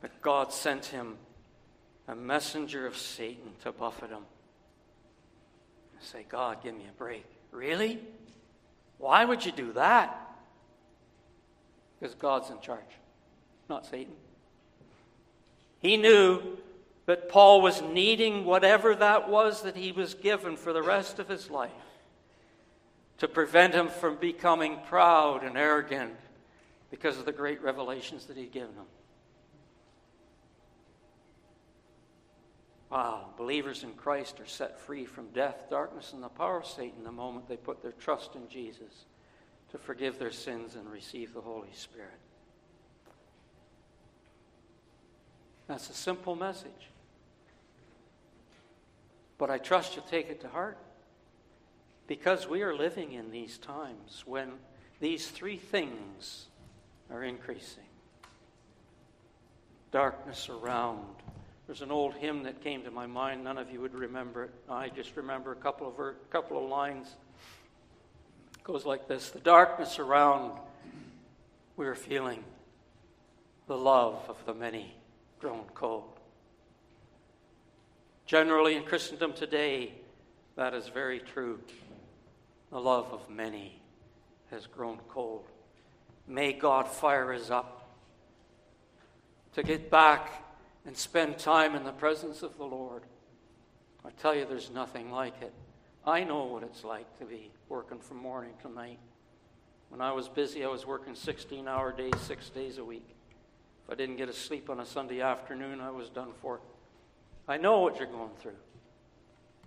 But 0.00 0.22
God 0.22 0.54
sent 0.54 0.86
him 0.86 1.16
a 2.08 2.14
messenger 2.14 2.86
of 2.86 2.96
Satan 2.96 3.52
to 3.62 3.72
buffet 3.72 4.08
him. 4.08 4.24
Say, 6.00 6.24
God, 6.28 6.62
give 6.62 6.74
me 6.74 6.84
a 6.88 6.98
break. 6.98 7.26
Really? 7.50 8.00
Why 8.96 9.24
would 9.24 9.44
you 9.44 9.52
do 9.52 9.72
that? 9.74 10.18
Because 12.00 12.14
God's 12.14 12.48
in 12.48 12.58
charge, 12.60 12.80
not 13.68 13.84
Satan. 13.84 14.14
He 15.80 15.98
knew 15.98 16.56
that 17.06 17.28
Paul 17.28 17.60
was 17.60 17.82
needing 17.82 18.44
whatever 18.44 18.94
that 18.94 19.28
was 19.28 19.62
that 19.62 19.76
he 19.76 19.92
was 19.92 20.14
given 20.14 20.56
for 20.56 20.72
the 20.72 20.82
rest 20.82 21.18
of 21.18 21.28
his 21.28 21.50
life 21.50 21.70
to 23.18 23.28
prevent 23.28 23.74
him 23.74 23.88
from 23.88 24.16
becoming 24.16 24.78
proud 24.88 25.44
and 25.44 25.56
arrogant 25.56 26.16
because 26.90 27.18
of 27.18 27.24
the 27.24 27.32
great 27.32 27.62
revelations 27.62 28.26
that 28.26 28.36
he'd 28.36 28.52
given 28.52 28.74
him. 28.74 28.84
Wow, 32.90 33.30
believers 33.38 33.84
in 33.84 33.94
Christ 33.94 34.38
are 34.38 34.46
set 34.46 34.78
free 34.78 35.06
from 35.06 35.28
death, 35.28 35.64
darkness, 35.70 36.12
and 36.12 36.22
the 36.22 36.28
power 36.28 36.58
of 36.58 36.66
Satan 36.66 37.04
the 37.04 37.10
moment 37.10 37.48
they 37.48 37.56
put 37.56 37.82
their 37.82 37.92
trust 37.92 38.34
in 38.34 38.48
Jesus 38.50 39.06
to 39.70 39.78
forgive 39.78 40.18
their 40.18 40.30
sins 40.30 40.74
and 40.74 40.86
receive 40.92 41.32
the 41.32 41.40
Holy 41.40 41.72
Spirit. 41.72 42.10
That's 45.68 45.88
a 45.88 45.94
simple 45.94 46.36
message. 46.36 46.91
But 49.42 49.50
I 49.50 49.58
trust 49.58 49.96
you'll 49.96 50.04
take 50.04 50.30
it 50.30 50.40
to 50.42 50.48
heart 50.48 50.78
because 52.06 52.46
we 52.46 52.62
are 52.62 52.76
living 52.76 53.10
in 53.14 53.32
these 53.32 53.58
times 53.58 54.22
when 54.24 54.52
these 55.00 55.26
three 55.26 55.56
things 55.56 56.46
are 57.10 57.24
increasing 57.24 57.82
darkness 59.90 60.48
around, 60.48 61.02
there's 61.66 61.82
an 61.82 61.90
old 61.90 62.14
hymn 62.14 62.44
that 62.44 62.62
came 62.62 62.84
to 62.84 62.92
my 62.92 63.08
mind. 63.08 63.42
None 63.42 63.58
of 63.58 63.68
you 63.72 63.80
would 63.80 63.94
remember 63.94 64.44
it. 64.44 64.52
I 64.70 64.90
just 64.90 65.16
remember 65.16 65.50
a 65.50 65.56
couple 65.56 65.88
of 65.88 65.96
ver- 65.96 66.14
couple 66.30 66.62
of 66.62 66.70
lines. 66.70 67.08
It 68.56 68.62
goes 68.62 68.86
like 68.86 69.08
this: 69.08 69.30
The 69.30 69.40
darkness 69.40 69.98
around, 69.98 70.52
we're 71.76 71.96
feeling 71.96 72.44
the 73.66 73.76
love 73.76 74.24
of 74.28 74.36
the 74.46 74.54
many 74.54 74.94
grown 75.40 75.64
cold. 75.74 76.11
Generally, 78.32 78.76
in 78.76 78.84
Christendom 78.84 79.34
today, 79.34 79.92
that 80.56 80.72
is 80.72 80.88
very 80.88 81.20
true. 81.20 81.60
The 82.70 82.80
love 82.80 83.12
of 83.12 83.28
many 83.28 83.78
has 84.50 84.66
grown 84.66 85.00
cold. 85.10 85.44
May 86.26 86.54
God 86.54 86.88
fire 86.88 87.34
us 87.34 87.50
up 87.50 87.90
to 89.52 89.62
get 89.62 89.90
back 89.90 90.30
and 90.86 90.96
spend 90.96 91.36
time 91.36 91.74
in 91.74 91.84
the 91.84 91.92
presence 91.92 92.42
of 92.42 92.56
the 92.56 92.64
Lord. 92.64 93.02
I 94.02 94.08
tell 94.12 94.34
you, 94.34 94.46
there's 94.46 94.70
nothing 94.70 95.10
like 95.10 95.42
it. 95.42 95.52
I 96.06 96.24
know 96.24 96.44
what 96.44 96.62
it's 96.62 96.84
like 96.84 97.18
to 97.18 97.26
be 97.26 97.50
working 97.68 97.98
from 97.98 98.16
morning 98.16 98.54
to 98.62 98.72
night. 98.72 98.98
When 99.90 100.00
I 100.00 100.12
was 100.12 100.30
busy, 100.30 100.64
I 100.64 100.68
was 100.68 100.86
working 100.86 101.14
16 101.14 101.68
hour 101.68 101.92
days, 101.92 102.18
six 102.22 102.48
days 102.48 102.78
a 102.78 102.84
week. 102.86 103.14
If 103.84 103.92
I 103.92 103.94
didn't 103.94 104.16
get 104.16 104.30
a 104.30 104.32
sleep 104.32 104.70
on 104.70 104.80
a 104.80 104.86
Sunday 104.86 105.20
afternoon, 105.20 105.82
I 105.82 105.90
was 105.90 106.08
done 106.08 106.30
for. 106.40 106.60
I 107.48 107.56
know 107.56 107.80
what 107.80 107.98
you're 107.98 108.06
going 108.06 108.30
through. 108.40 108.56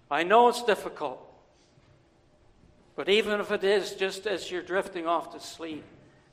I 0.09 0.23
know 0.23 0.47
it's 0.49 0.63
difficult. 0.63 1.21
But 2.95 3.09
even 3.09 3.39
if 3.39 3.51
it 3.51 3.63
is 3.63 3.91
just 3.91 4.25
as 4.25 4.49
you're 4.49 4.61
drifting 4.61 5.05
off 5.05 5.33
to 5.33 5.39
sleep, 5.39 5.83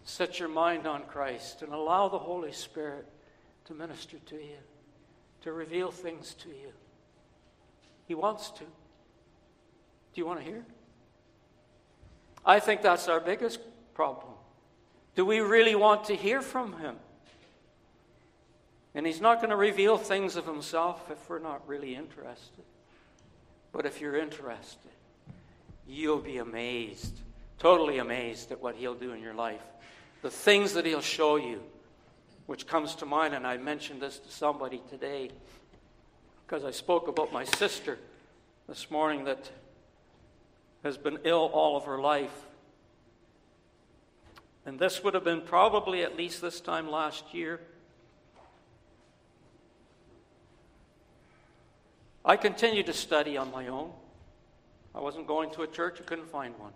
set 0.05 0.39
your 0.39 0.49
mind 0.49 0.87
on 0.87 1.03
Christ 1.03 1.63
and 1.63 1.73
allow 1.73 2.09
the 2.09 2.19
Holy 2.19 2.53
Spirit 2.53 3.07
to 3.65 3.75
minister 3.75 4.19
to 4.27 4.37
you 4.37 4.59
to 5.43 5.53
reveal 5.53 5.91
things 5.91 6.35
to 6.35 6.49
you. 6.49 6.73
He 8.07 8.15
wants 8.15 8.51
to. 8.53 8.65
Do 8.65 10.21
you 10.21 10.27
want 10.27 10.41
to 10.41 10.45
hear? 10.45 10.65
I 12.45 12.61
think 12.61 12.83
that's 12.83 13.09
our 13.09 13.21
biggest 13.21 13.61
problem. 13.95 14.33
Do 15.15 15.25
we 15.25 15.41
really 15.41 15.75
want 15.75 16.05
to 16.05 16.17
hear 16.17 16.43
from 16.43 16.79
Him? 16.79 16.97
And 18.95 19.07
He's 19.07 19.21
not 19.21 19.39
going 19.39 19.51
to 19.51 19.57
reveal 19.57 19.97
things 19.97 20.37
of 20.37 20.47
Himself 20.47 21.11
if 21.11 21.29
we're 21.29 21.39
not 21.39 21.67
really 21.67 21.95
interested. 21.95 22.65
But 23.73 23.87
if 23.87 24.01
you're 24.01 24.17
interested, 24.17 24.91
you'll 25.87 26.19
be 26.19 26.39
amazed, 26.39 27.19
totally 27.59 27.99
amazed 27.99 28.53
at 28.53 28.61
what 28.61 28.77
He'll 28.77 28.95
do 28.95 29.13
in 29.13 29.21
your 29.21 29.35
life. 29.35 29.63
The 30.21 30.31
things 30.31 30.75
that 30.75 30.85
He'll 30.85 31.01
show 31.01 31.37
you 31.37 31.61
which 32.47 32.67
comes 32.67 32.95
to 32.97 33.07
mind, 33.07 33.35
and 33.35 33.47
I 33.47 33.57
mentioned 33.57 34.03
this 34.03 34.19
to 34.19 34.31
somebody 34.31 34.83
today 34.91 35.31
because 36.45 36.65
I 36.65 36.71
spoke 36.71 37.09
about 37.09 37.33
my 37.33 37.45
sister 37.45 37.99
this 38.69 38.91
morning 38.91 39.25
that 39.25 39.51
has 40.83 40.99
been 40.99 41.19
ill 41.25 41.51
all 41.53 41.77
of 41.77 41.85
her 41.85 41.99
life. 41.99 42.47
And 44.67 44.79
this 44.79 45.03
would 45.03 45.15
have 45.15 45.25
been 45.25 45.41
probably 45.41 46.03
at 46.03 46.17
least 46.17 46.43
this 46.43 46.61
time 46.61 46.91
last 46.91 47.33
year. 47.33 47.61
I 52.25 52.37
continued 52.37 52.87
to 52.87 52.93
study 52.93 53.37
on 53.37 53.51
my 53.51 53.67
own. 53.69 53.91
I 54.95 55.01
wasn't 55.01 55.27
going 55.27 55.51
to 55.53 55.63
a 55.63 55.67
church, 55.67 55.99
I 56.01 56.05
couldn't 56.05 56.29
find 56.29 56.57
one. 56.59 56.73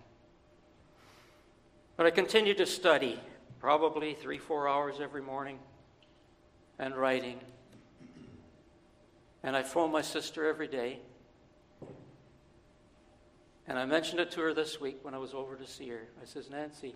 But 1.96 2.06
I 2.06 2.10
continued 2.10 2.58
to 2.58 2.66
study 2.66 3.20
probably 3.60 4.14
three, 4.14 4.38
four 4.38 4.68
hours 4.68 4.96
every 5.00 5.22
morning, 5.22 5.58
and 6.78 6.94
writing. 6.94 7.40
And 9.42 9.56
I 9.56 9.62
phone 9.62 9.92
my 9.92 10.02
sister 10.02 10.48
every 10.48 10.68
day. 10.68 10.98
And 13.68 13.78
I 13.78 13.84
mentioned 13.84 14.20
it 14.20 14.30
to 14.32 14.40
her 14.42 14.54
this 14.54 14.80
week 14.80 14.98
when 15.02 15.14
I 15.14 15.18
was 15.18 15.34
over 15.34 15.56
to 15.56 15.66
see 15.66 15.88
her. 15.88 16.08
I 16.22 16.26
says, 16.26 16.50
Nancy, 16.50 16.94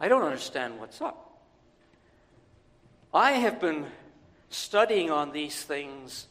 I 0.00 0.08
don't 0.08 0.22
understand 0.22 0.78
what's 0.78 1.00
up. 1.00 1.40
I 3.12 3.32
have 3.32 3.60
been 3.60 3.86
studying 4.50 5.10
on 5.10 5.32
these 5.32 5.62
things, 5.62 6.26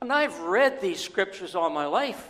and 0.00 0.12
I've 0.12 0.38
read 0.40 0.80
these 0.80 1.00
scriptures 1.00 1.54
all 1.54 1.70
my 1.70 1.86
life, 1.86 2.28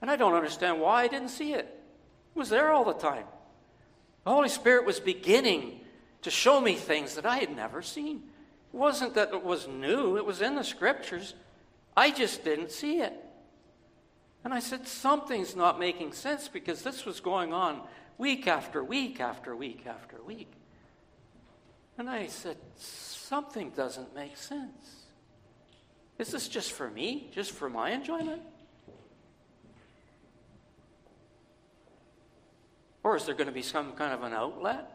and 0.00 0.10
I 0.10 0.16
don't 0.16 0.34
understand 0.34 0.80
why 0.80 1.02
I 1.02 1.08
didn't 1.08 1.28
see 1.28 1.52
it. 1.52 1.66
It 2.34 2.38
was 2.38 2.48
there 2.48 2.70
all 2.70 2.84
the 2.84 2.94
time. 2.94 3.24
The 4.24 4.30
Holy 4.30 4.48
Spirit 4.48 4.86
was 4.86 5.00
beginning 5.00 5.80
to 6.22 6.30
show 6.30 6.60
me 6.60 6.74
things 6.74 7.16
that 7.16 7.26
I 7.26 7.38
had 7.38 7.54
never 7.54 7.82
seen. 7.82 8.22
It 8.72 8.76
wasn't 8.76 9.14
that 9.14 9.32
it 9.32 9.44
was 9.44 9.68
new, 9.68 10.16
it 10.16 10.24
was 10.24 10.40
in 10.40 10.54
the 10.54 10.64
scriptures. 10.64 11.34
I 11.96 12.10
just 12.10 12.44
didn't 12.44 12.70
see 12.70 13.00
it. 13.00 13.12
And 14.44 14.54
I 14.54 14.60
said, 14.60 14.88
Something's 14.88 15.54
not 15.54 15.78
making 15.78 16.12
sense 16.12 16.48
because 16.48 16.82
this 16.82 17.04
was 17.04 17.20
going 17.20 17.52
on 17.52 17.82
week 18.18 18.46
after 18.46 18.82
week 18.82 19.20
after 19.20 19.54
week 19.54 19.86
after 19.86 20.22
week. 20.22 20.52
And 22.02 22.10
I 22.10 22.26
said, 22.26 22.56
Something 22.74 23.70
doesn't 23.70 24.12
make 24.12 24.36
sense. 24.36 25.04
Is 26.18 26.32
this 26.32 26.48
just 26.48 26.72
for 26.72 26.90
me? 26.90 27.30
Just 27.32 27.52
for 27.52 27.70
my 27.70 27.92
enjoyment? 27.92 28.42
Or 33.04 33.14
is 33.14 33.24
there 33.24 33.36
going 33.36 33.46
to 33.46 33.52
be 33.52 33.62
some 33.62 33.92
kind 33.92 34.12
of 34.12 34.24
an 34.24 34.32
outlet 34.32 34.90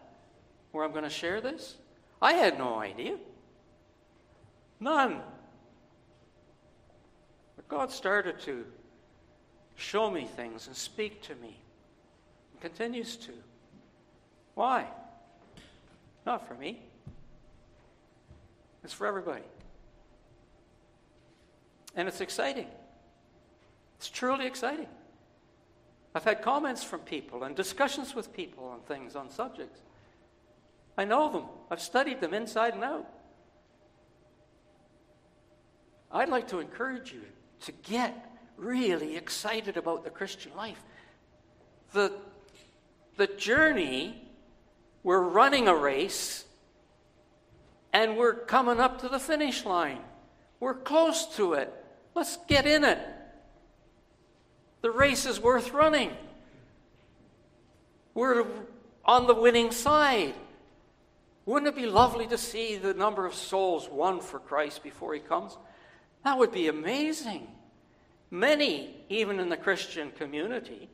where 0.73 0.83
I'm 0.83 0.91
going 0.91 1.05
to 1.05 1.09
share 1.09 1.39
this? 1.39 1.77
I 2.21 2.33
had 2.33 2.57
no 2.57 2.77
idea. 2.77 3.15
None. 4.81 5.21
But 7.55 7.69
God 7.69 7.89
started 7.89 8.37
to 8.41 8.65
show 9.77 10.11
me 10.11 10.25
things 10.25 10.67
and 10.67 10.75
speak 10.75 11.21
to 11.21 11.35
me. 11.35 11.57
And 12.51 12.59
continues 12.59 13.15
to. 13.15 13.31
Why? 14.55 14.87
Not 16.25 16.45
for 16.45 16.55
me. 16.55 16.81
It's 18.88 18.93
for 18.93 19.05
everybody. 19.05 19.43
And 21.93 22.07
it's 22.07 22.21
exciting. 22.21 22.67
It's 23.97 24.09
truly 24.09 24.47
exciting. 24.47 24.88
I've 26.15 26.23
had 26.23 26.41
comments 26.41 26.85
from 26.85 27.01
people 27.01 27.43
and 27.43 27.53
discussions 27.53 28.15
with 28.15 28.31
people 28.31 28.63
on 28.63 28.79
things, 28.79 29.17
on 29.17 29.29
subjects. 29.29 29.81
I 30.97 31.03
know 31.03 31.29
them, 31.29 31.43
I've 31.69 31.81
studied 31.81 32.21
them 32.21 32.33
inside 32.33 32.75
and 32.75 32.83
out. 32.85 33.05
I'd 36.09 36.29
like 36.29 36.47
to 36.47 36.59
encourage 36.59 37.11
you 37.11 37.23
to 37.65 37.73
get 37.73 38.39
really 38.55 39.17
excited 39.17 39.75
about 39.75 40.05
the 40.05 40.11
Christian 40.11 40.55
life. 40.55 40.81
The, 41.91 42.13
the 43.17 43.27
journey, 43.27 44.23
we're 45.03 45.19
running 45.19 45.67
a 45.67 45.75
race 45.75 46.45
and 47.93 48.17
we're 48.17 48.33
coming 48.33 48.79
up 48.79 49.01
to 49.01 49.09
the 49.09 49.19
finish 49.19 49.65
line. 49.65 49.99
We're 50.59 50.73
close 50.73 51.35
to 51.38 51.53
it. 51.53 51.73
Let's 52.15 52.38
get 52.47 52.65
in 52.65 52.83
it. 52.83 52.99
The 54.81 54.91
race 54.91 55.25
is 55.25 55.39
worth 55.39 55.71
running. 55.73 56.11
We're 58.13 58.45
on 59.05 59.27
the 59.27 59.35
winning 59.35 59.71
side. 59.71 60.33
Wouldn't 61.45 61.67
it 61.67 61.75
be 61.75 61.85
lovely 61.85 62.27
to 62.27 62.38
see 62.38 62.77
the 62.77 62.93
number 62.93 63.25
of 63.25 63.33
souls 63.33 63.88
won 63.89 64.19
for 64.19 64.39
Christ 64.39 64.83
before 64.83 65.13
he 65.13 65.19
comes? 65.19 65.57
That 66.23 66.38
would 66.38 66.51
be 66.51 66.67
amazing. 66.67 67.47
Many, 68.29 68.95
even 69.07 69.39
in 69.39 69.47
the 69.47 69.55
Christian 69.55 70.11
community, 70.11 70.89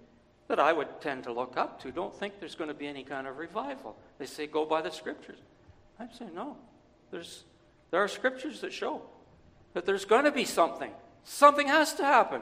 that 0.48 0.60
I 0.60 0.72
would 0.72 1.02
tend 1.02 1.24
to 1.24 1.34
look 1.34 1.58
up 1.58 1.82
to 1.82 1.92
don't 1.92 2.14
think 2.14 2.40
there's 2.40 2.56
going 2.56 2.68
to 2.68 2.76
be 2.76 2.88
any 2.88 3.04
kind 3.04 3.26
of 3.26 3.38
revival. 3.38 3.96
They 4.20 4.26
say, 4.26 4.46
go 4.46 4.66
by 4.66 4.82
the 4.82 4.92
scriptures. 4.92 5.40
I 6.00 6.08
say, 6.08 6.26
no. 6.36 6.58
There's, 7.14 7.44
there 7.92 8.04
are 8.04 8.08
scriptures 8.08 8.62
that 8.62 8.74
show 8.74 9.04
that 9.76 9.86
there's 9.86 10.04
going 10.04 10.26
to 10.26 10.32
be 10.32 10.46
something. 10.46 10.90
Something 11.24 11.68
has 11.68 11.94
to 11.94 12.04
happen. 12.04 12.42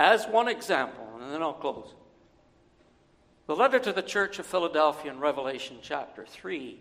As 0.00 0.26
one 0.26 0.48
example, 0.48 1.08
and 1.20 1.32
then 1.32 1.40
I'll 1.40 1.52
close. 1.52 1.94
The 3.46 3.54
letter 3.54 3.78
to 3.78 3.92
the 3.92 4.02
church 4.02 4.40
of 4.40 4.46
Philadelphia 4.46 5.12
in 5.12 5.20
Revelation 5.20 5.76
chapter 5.82 6.26
3, 6.26 6.80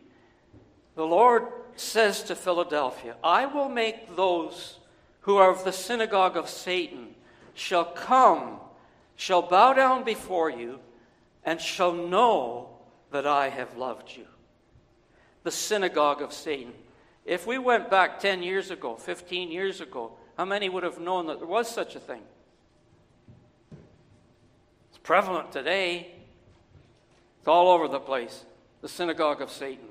the 0.95 1.05
Lord 1.05 1.45
says 1.75 2.23
to 2.23 2.35
Philadelphia, 2.35 3.15
I 3.23 3.45
will 3.45 3.69
make 3.69 4.15
those 4.15 4.79
who 5.21 5.37
are 5.37 5.51
of 5.51 5.63
the 5.63 5.71
synagogue 5.71 6.35
of 6.35 6.49
Satan 6.49 7.09
shall 7.53 7.85
come, 7.85 8.59
shall 9.15 9.43
bow 9.43 9.73
down 9.73 10.03
before 10.03 10.49
you, 10.49 10.79
and 11.45 11.61
shall 11.61 11.93
know 11.93 12.69
that 13.11 13.27
I 13.27 13.49
have 13.49 13.77
loved 13.77 14.17
you. 14.17 14.25
The 15.47 15.51
synagogue 15.51 16.21
of 16.21 16.33
Satan. 16.33 16.73
If 17.23 17.47
we 17.47 17.57
went 17.57 17.89
back 17.89 18.19
10 18.19 18.43
years 18.43 18.69
ago, 18.69 18.97
15 18.97 19.49
years 19.49 19.79
ago, 19.79 20.11
how 20.37 20.43
many 20.43 20.67
would 20.67 20.83
have 20.83 20.99
known 20.99 21.27
that 21.27 21.39
there 21.39 21.47
was 21.47 21.73
such 21.73 21.95
a 21.95 22.01
thing? 22.01 22.23
It's 24.89 24.97
prevalent 25.01 25.53
today. 25.53 26.11
It's 27.39 27.47
all 27.47 27.69
over 27.69 27.87
the 27.87 28.01
place. 28.01 28.43
The 28.81 28.89
synagogue 28.89 29.41
of 29.41 29.49
Satan. 29.49 29.87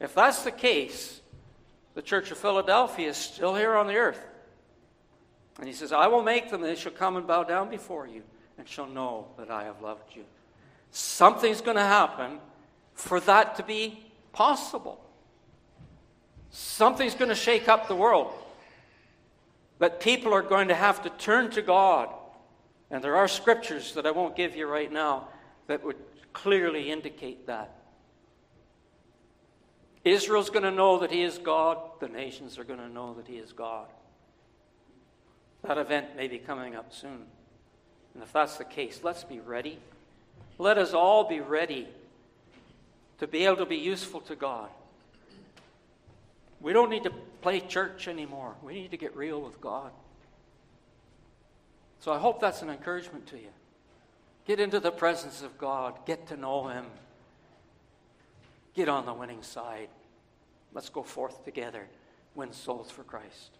If 0.00 0.12
that's 0.12 0.42
the 0.42 0.50
case, 0.50 1.20
the 1.94 2.02
church 2.02 2.32
of 2.32 2.38
Philadelphia 2.38 3.10
is 3.10 3.16
still 3.16 3.54
here 3.54 3.76
on 3.76 3.86
the 3.86 3.94
earth. 3.94 4.26
And 5.60 5.68
he 5.68 5.72
says, 5.72 5.92
I 5.92 6.08
will 6.08 6.24
make 6.24 6.50
them, 6.50 6.62
they 6.62 6.74
shall 6.74 6.90
come 6.90 7.16
and 7.16 7.28
bow 7.28 7.44
down 7.44 7.70
before 7.70 8.08
you, 8.08 8.24
and 8.58 8.66
shall 8.66 8.88
know 8.88 9.28
that 9.38 9.52
I 9.52 9.62
have 9.62 9.80
loved 9.80 10.16
you. 10.16 10.24
Something's 10.90 11.60
going 11.60 11.76
to 11.76 11.82
happen 11.84 12.40
for 12.98 13.20
that 13.20 13.56
to 13.56 13.62
be 13.62 14.02
possible. 14.32 15.00
Something's 16.50 17.14
going 17.14 17.28
to 17.28 17.34
shake 17.34 17.68
up 17.68 17.88
the 17.88 17.94
world. 17.94 18.32
That 19.78 20.00
people 20.00 20.34
are 20.34 20.42
going 20.42 20.68
to 20.68 20.74
have 20.74 21.02
to 21.04 21.10
turn 21.10 21.50
to 21.52 21.62
God. 21.62 22.08
And 22.90 23.02
there 23.02 23.16
are 23.16 23.28
scriptures 23.28 23.94
that 23.94 24.06
I 24.06 24.10
won't 24.10 24.34
give 24.34 24.56
you 24.56 24.66
right 24.66 24.90
now 24.90 25.28
that 25.68 25.84
would 25.84 25.96
clearly 26.32 26.90
indicate 26.90 27.46
that. 27.46 27.74
Israel's 30.04 30.50
going 30.50 30.64
to 30.64 30.70
know 30.70 30.98
that 30.98 31.12
he 31.12 31.22
is 31.22 31.38
God. 31.38 31.78
The 32.00 32.08
nations 32.08 32.58
are 32.58 32.64
going 32.64 32.80
to 32.80 32.88
know 32.88 33.14
that 33.14 33.28
he 33.28 33.36
is 33.36 33.52
God. 33.52 33.86
That 35.62 35.78
event 35.78 36.16
may 36.16 36.28
be 36.28 36.38
coming 36.38 36.74
up 36.74 36.92
soon. 36.92 37.26
And 38.14 38.22
if 38.22 38.32
that's 38.32 38.56
the 38.56 38.64
case, 38.64 39.00
let's 39.02 39.22
be 39.22 39.38
ready. 39.38 39.78
Let 40.56 40.78
us 40.78 40.94
all 40.94 41.28
be 41.28 41.40
ready 41.40 41.88
to 43.18 43.26
be 43.26 43.44
able 43.44 43.56
to 43.56 43.66
be 43.66 43.76
useful 43.76 44.20
to 44.22 44.36
God. 44.36 44.68
We 46.60 46.72
don't 46.72 46.90
need 46.90 47.04
to 47.04 47.12
play 47.40 47.60
church 47.60 48.08
anymore. 48.08 48.54
We 48.62 48.74
need 48.74 48.90
to 48.90 48.96
get 48.96 49.16
real 49.16 49.40
with 49.40 49.60
God. 49.60 49.92
So 52.00 52.12
I 52.12 52.18
hope 52.18 52.40
that's 52.40 52.62
an 52.62 52.70
encouragement 52.70 53.26
to 53.28 53.36
you. 53.36 53.50
Get 54.46 54.60
into 54.60 54.80
the 54.80 54.90
presence 54.90 55.42
of 55.42 55.58
God, 55.58 55.94
get 56.06 56.28
to 56.28 56.36
know 56.36 56.68
Him, 56.68 56.86
get 58.74 58.88
on 58.88 59.04
the 59.04 59.12
winning 59.12 59.42
side. 59.42 59.88
Let's 60.72 60.88
go 60.88 61.02
forth 61.02 61.44
together, 61.44 61.86
win 62.34 62.52
souls 62.52 62.90
for 62.90 63.02
Christ. 63.02 63.50